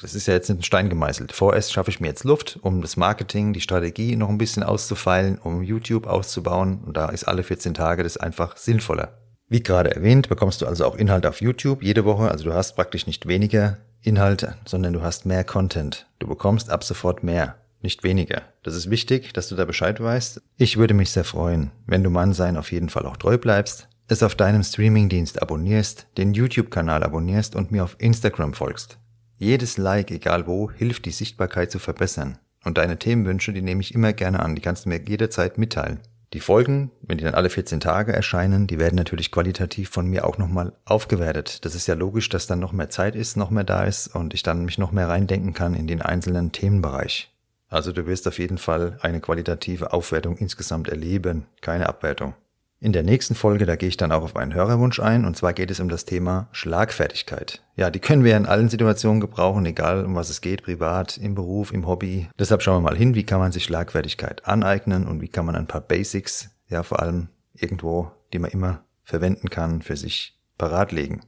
Das 0.00 0.14
ist 0.14 0.26
ja 0.26 0.34
jetzt 0.34 0.50
ein 0.50 0.62
Stein 0.62 0.88
gemeißelt. 0.88 1.32
Vorerst 1.32 1.72
schaffe 1.72 1.90
ich 1.90 2.00
mir 2.00 2.08
jetzt 2.08 2.24
Luft, 2.24 2.58
um 2.62 2.80
das 2.80 2.96
Marketing, 2.96 3.52
die 3.52 3.60
Strategie 3.60 4.16
noch 4.16 4.28
ein 4.28 4.38
bisschen 4.38 4.62
auszufeilen, 4.62 5.38
um 5.38 5.62
YouTube 5.62 6.06
auszubauen. 6.06 6.80
Und 6.84 6.96
da 6.96 7.08
ist 7.08 7.24
alle 7.24 7.42
14 7.44 7.74
Tage 7.74 8.02
das 8.02 8.16
einfach 8.16 8.56
sinnvoller. 8.56 9.25
Wie 9.48 9.62
gerade 9.62 9.94
erwähnt, 9.94 10.28
bekommst 10.28 10.60
du 10.60 10.66
also 10.66 10.84
auch 10.84 10.96
Inhalt 10.96 11.24
auf 11.24 11.40
YouTube 11.40 11.82
jede 11.82 12.04
Woche. 12.04 12.30
Also 12.30 12.44
du 12.44 12.54
hast 12.54 12.74
praktisch 12.74 13.06
nicht 13.06 13.26
weniger 13.26 13.78
Inhalte, 14.02 14.56
sondern 14.64 14.92
du 14.92 15.02
hast 15.02 15.24
mehr 15.24 15.44
Content. 15.44 16.06
Du 16.18 16.26
bekommst 16.26 16.68
ab 16.70 16.82
sofort 16.82 17.22
mehr, 17.22 17.56
nicht 17.80 18.02
weniger. 18.02 18.42
Das 18.64 18.74
ist 18.74 18.90
wichtig, 18.90 19.32
dass 19.32 19.48
du 19.48 19.54
da 19.54 19.64
Bescheid 19.64 20.00
weißt. 20.00 20.42
Ich 20.56 20.76
würde 20.76 20.94
mich 20.94 21.10
sehr 21.10 21.24
freuen, 21.24 21.70
wenn 21.86 22.02
du 22.02 22.10
Mann 22.10 22.32
sein 22.32 22.56
auf 22.56 22.72
jeden 22.72 22.88
Fall 22.88 23.06
auch 23.06 23.16
treu 23.16 23.38
bleibst, 23.38 23.88
es 24.08 24.22
auf 24.22 24.34
deinem 24.34 24.62
Streamingdienst 24.62 25.42
abonnierst, 25.42 26.06
den 26.16 26.34
YouTube-Kanal 26.34 27.02
abonnierst 27.02 27.54
und 27.56 27.70
mir 27.70 27.84
auf 27.84 27.96
Instagram 27.98 28.54
folgst. 28.54 28.98
Jedes 29.38 29.78
Like, 29.78 30.10
egal 30.10 30.46
wo, 30.46 30.70
hilft 30.70 31.04
die 31.04 31.10
Sichtbarkeit 31.10 31.70
zu 31.70 31.78
verbessern. 31.78 32.38
Und 32.64 32.78
deine 32.78 32.98
Themenwünsche, 32.98 33.52
die 33.52 33.62
nehme 33.62 33.80
ich 33.80 33.94
immer 33.94 34.12
gerne 34.12 34.40
an, 34.40 34.56
die 34.56 34.62
kannst 34.62 34.84
du 34.84 34.88
mir 34.88 35.00
jederzeit 35.00 35.58
mitteilen. 35.58 36.00
Die 36.36 36.40
Folgen, 36.40 36.90
wenn 37.00 37.16
die 37.16 37.24
dann 37.24 37.32
alle 37.32 37.48
14 37.48 37.80
Tage 37.80 38.12
erscheinen, 38.12 38.66
die 38.66 38.78
werden 38.78 38.96
natürlich 38.96 39.32
qualitativ 39.32 39.88
von 39.88 40.06
mir 40.06 40.26
auch 40.26 40.36
nochmal 40.36 40.74
aufgewertet. 40.84 41.64
Das 41.64 41.74
ist 41.74 41.86
ja 41.86 41.94
logisch, 41.94 42.28
dass 42.28 42.46
dann 42.46 42.58
noch 42.58 42.72
mehr 42.72 42.90
Zeit 42.90 43.16
ist, 43.16 43.38
noch 43.38 43.48
mehr 43.48 43.64
da 43.64 43.84
ist 43.84 44.08
und 44.08 44.34
ich 44.34 44.42
dann 44.42 44.66
mich 44.66 44.76
noch 44.76 44.92
mehr 44.92 45.08
reindenken 45.08 45.54
kann 45.54 45.72
in 45.72 45.86
den 45.86 46.02
einzelnen 46.02 46.52
Themenbereich. 46.52 47.32
Also 47.70 47.90
du 47.90 48.06
wirst 48.06 48.28
auf 48.28 48.38
jeden 48.38 48.58
Fall 48.58 48.98
eine 49.00 49.22
qualitative 49.22 49.94
Aufwertung 49.94 50.36
insgesamt 50.36 50.90
erleben, 50.90 51.46
keine 51.62 51.88
Abwertung. 51.88 52.34
In 52.78 52.92
der 52.92 53.02
nächsten 53.02 53.34
Folge, 53.34 53.64
da 53.64 53.74
gehe 53.74 53.88
ich 53.88 53.96
dann 53.96 54.12
auch 54.12 54.22
auf 54.22 54.36
einen 54.36 54.52
Hörerwunsch 54.52 55.00
ein, 55.00 55.24
und 55.24 55.34
zwar 55.34 55.54
geht 55.54 55.70
es 55.70 55.80
um 55.80 55.88
das 55.88 56.04
Thema 56.04 56.48
Schlagfertigkeit. 56.52 57.62
Ja, 57.74 57.90
die 57.90 58.00
können 58.00 58.22
wir 58.22 58.36
in 58.36 58.44
allen 58.44 58.68
Situationen 58.68 59.20
gebrauchen, 59.20 59.64
egal 59.64 60.04
um 60.04 60.14
was 60.14 60.28
es 60.28 60.42
geht, 60.42 60.62
privat, 60.62 61.16
im 61.16 61.34
Beruf, 61.34 61.72
im 61.72 61.86
Hobby. 61.86 62.28
Deshalb 62.38 62.62
schauen 62.62 62.82
wir 62.82 62.90
mal 62.90 62.96
hin, 62.96 63.14
wie 63.14 63.24
kann 63.24 63.38
man 63.38 63.50
sich 63.50 63.64
Schlagfertigkeit 63.64 64.46
aneignen 64.46 65.06
und 65.06 65.22
wie 65.22 65.28
kann 65.28 65.46
man 65.46 65.56
ein 65.56 65.66
paar 65.66 65.80
Basics, 65.80 66.50
ja 66.68 66.82
vor 66.82 67.00
allem 67.00 67.28
irgendwo, 67.54 68.10
die 68.34 68.38
man 68.38 68.50
immer 68.50 68.84
verwenden 69.04 69.48
kann, 69.48 69.80
für 69.80 69.96
sich 69.96 70.38
parat 70.58 70.92
legen. 70.92 71.22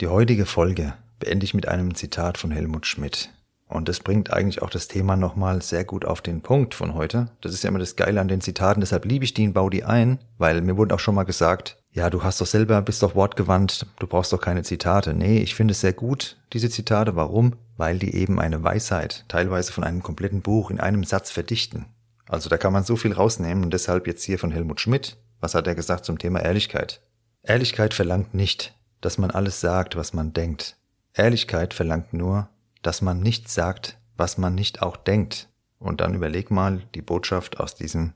Die 0.00 0.08
heutige 0.08 0.46
Folge 0.46 0.94
beende 1.18 1.44
ich 1.44 1.52
mit 1.52 1.68
einem 1.68 1.94
Zitat 1.94 2.38
von 2.38 2.50
Helmut 2.50 2.86
Schmidt. 2.86 3.30
Und 3.68 3.88
das 3.88 4.00
bringt 4.00 4.32
eigentlich 4.32 4.62
auch 4.62 4.70
das 4.70 4.86
Thema 4.86 5.16
nochmal 5.16 5.60
sehr 5.60 5.84
gut 5.84 6.04
auf 6.04 6.20
den 6.20 6.40
Punkt 6.40 6.74
von 6.74 6.94
heute. 6.94 7.30
Das 7.40 7.52
ist 7.52 7.64
ja 7.64 7.68
immer 7.68 7.80
das 7.80 7.96
Geile 7.96 8.20
an 8.20 8.28
den 8.28 8.40
Zitaten, 8.40 8.80
deshalb 8.80 9.04
liebe 9.04 9.24
ich 9.24 9.34
die 9.34 9.46
und 9.46 9.54
baue 9.54 9.70
die 9.70 9.84
ein, 9.84 10.18
weil 10.38 10.60
mir 10.60 10.76
wurde 10.76 10.94
auch 10.94 11.00
schon 11.00 11.16
mal 11.16 11.24
gesagt, 11.24 11.82
ja, 11.90 12.10
du 12.10 12.22
hast 12.22 12.40
doch 12.40 12.46
selber, 12.46 12.80
bist 12.82 13.02
doch 13.02 13.14
wortgewandt, 13.14 13.86
du 13.98 14.06
brauchst 14.06 14.32
doch 14.32 14.40
keine 14.40 14.62
Zitate. 14.62 15.14
Nee, 15.14 15.38
ich 15.38 15.54
finde 15.54 15.72
es 15.72 15.80
sehr 15.80 15.94
gut, 15.94 16.36
diese 16.52 16.70
Zitate. 16.70 17.16
Warum? 17.16 17.54
Weil 17.76 17.98
die 17.98 18.14
eben 18.14 18.38
eine 18.38 18.62
Weisheit, 18.62 19.24
teilweise 19.28 19.72
von 19.72 19.82
einem 19.82 20.02
kompletten 20.02 20.42
Buch, 20.42 20.70
in 20.70 20.78
einem 20.78 21.04
Satz 21.04 21.30
verdichten. 21.30 21.86
Also 22.28 22.48
da 22.48 22.58
kann 22.58 22.72
man 22.72 22.84
so 22.84 22.96
viel 22.96 23.12
rausnehmen 23.12 23.64
und 23.64 23.72
deshalb 23.72 24.06
jetzt 24.06 24.24
hier 24.24 24.38
von 24.38 24.52
Helmut 24.52 24.80
Schmidt. 24.80 25.16
Was 25.40 25.54
hat 25.54 25.66
er 25.66 25.74
gesagt 25.74 26.04
zum 26.04 26.18
Thema 26.18 26.40
Ehrlichkeit? 26.40 27.00
Ehrlichkeit 27.42 27.94
verlangt 27.94 28.34
nicht, 28.34 28.74
dass 29.00 29.18
man 29.18 29.30
alles 29.30 29.60
sagt, 29.60 29.96
was 29.96 30.12
man 30.12 30.32
denkt. 30.32 30.76
Ehrlichkeit 31.14 31.72
verlangt 31.72 32.12
nur, 32.12 32.48
dass 32.82 33.02
man 33.02 33.20
nicht 33.20 33.48
sagt, 33.48 33.98
was 34.16 34.38
man 34.38 34.54
nicht 34.54 34.82
auch 34.82 34.96
denkt. 34.96 35.48
Und 35.78 36.00
dann 36.00 36.14
überleg 36.14 36.50
mal 36.50 36.82
die 36.94 37.02
Botschaft 37.02 37.60
aus 37.60 37.74
diesem 37.74 38.14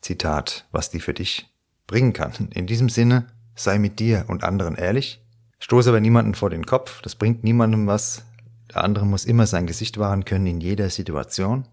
Zitat, 0.00 0.66
was 0.72 0.90
die 0.90 1.00
für 1.00 1.14
dich 1.14 1.52
bringen 1.86 2.12
kann. 2.12 2.32
In 2.54 2.66
diesem 2.66 2.88
Sinne, 2.88 3.26
sei 3.54 3.78
mit 3.78 3.98
dir 3.98 4.24
und 4.28 4.44
anderen 4.44 4.76
ehrlich, 4.76 5.24
stoße 5.58 5.90
aber 5.90 6.00
niemanden 6.00 6.34
vor 6.34 6.50
den 6.50 6.66
Kopf, 6.66 7.02
das 7.02 7.14
bringt 7.14 7.44
niemandem 7.44 7.86
was. 7.86 8.24
Der 8.70 8.84
andere 8.84 9.04
muss 9.04 9.26
immer 9.26 9.46
sein 9.46 9.66
Gesicht 9.66 9.98
wahren 9.98 10.24
können 10.24 10.46
in 10.46 10.60
jeder 10.60 10.88
Situation. 10.88 11.68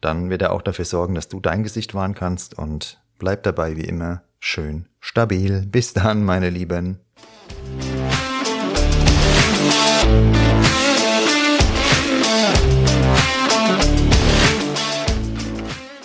Dann 0.00 0.30
wird 0.30 0.42
er 0.42 0.52
auch 0.52 0.62
dafür 0.62 0.84
sorgen, 0.84 1.14
dass 1.14 1.28
du 1.28 1.38
dein 1.38 1.62
Gesicht 1.62 1.94
wahren 1.94 2.14
kannst 2.14 2.58
und 2.58 3.00
bleib 3.18 3.44
dabei 3.44 3.76
wie 3.76 3.84
immer 3.84 4.22
schön 4.40 4.86
stabil. 5.00 5.66
Bis 5.66 5.92
dann, 5.92 6.24
meine 6.24 6.50
Lieben. 6.50 7.00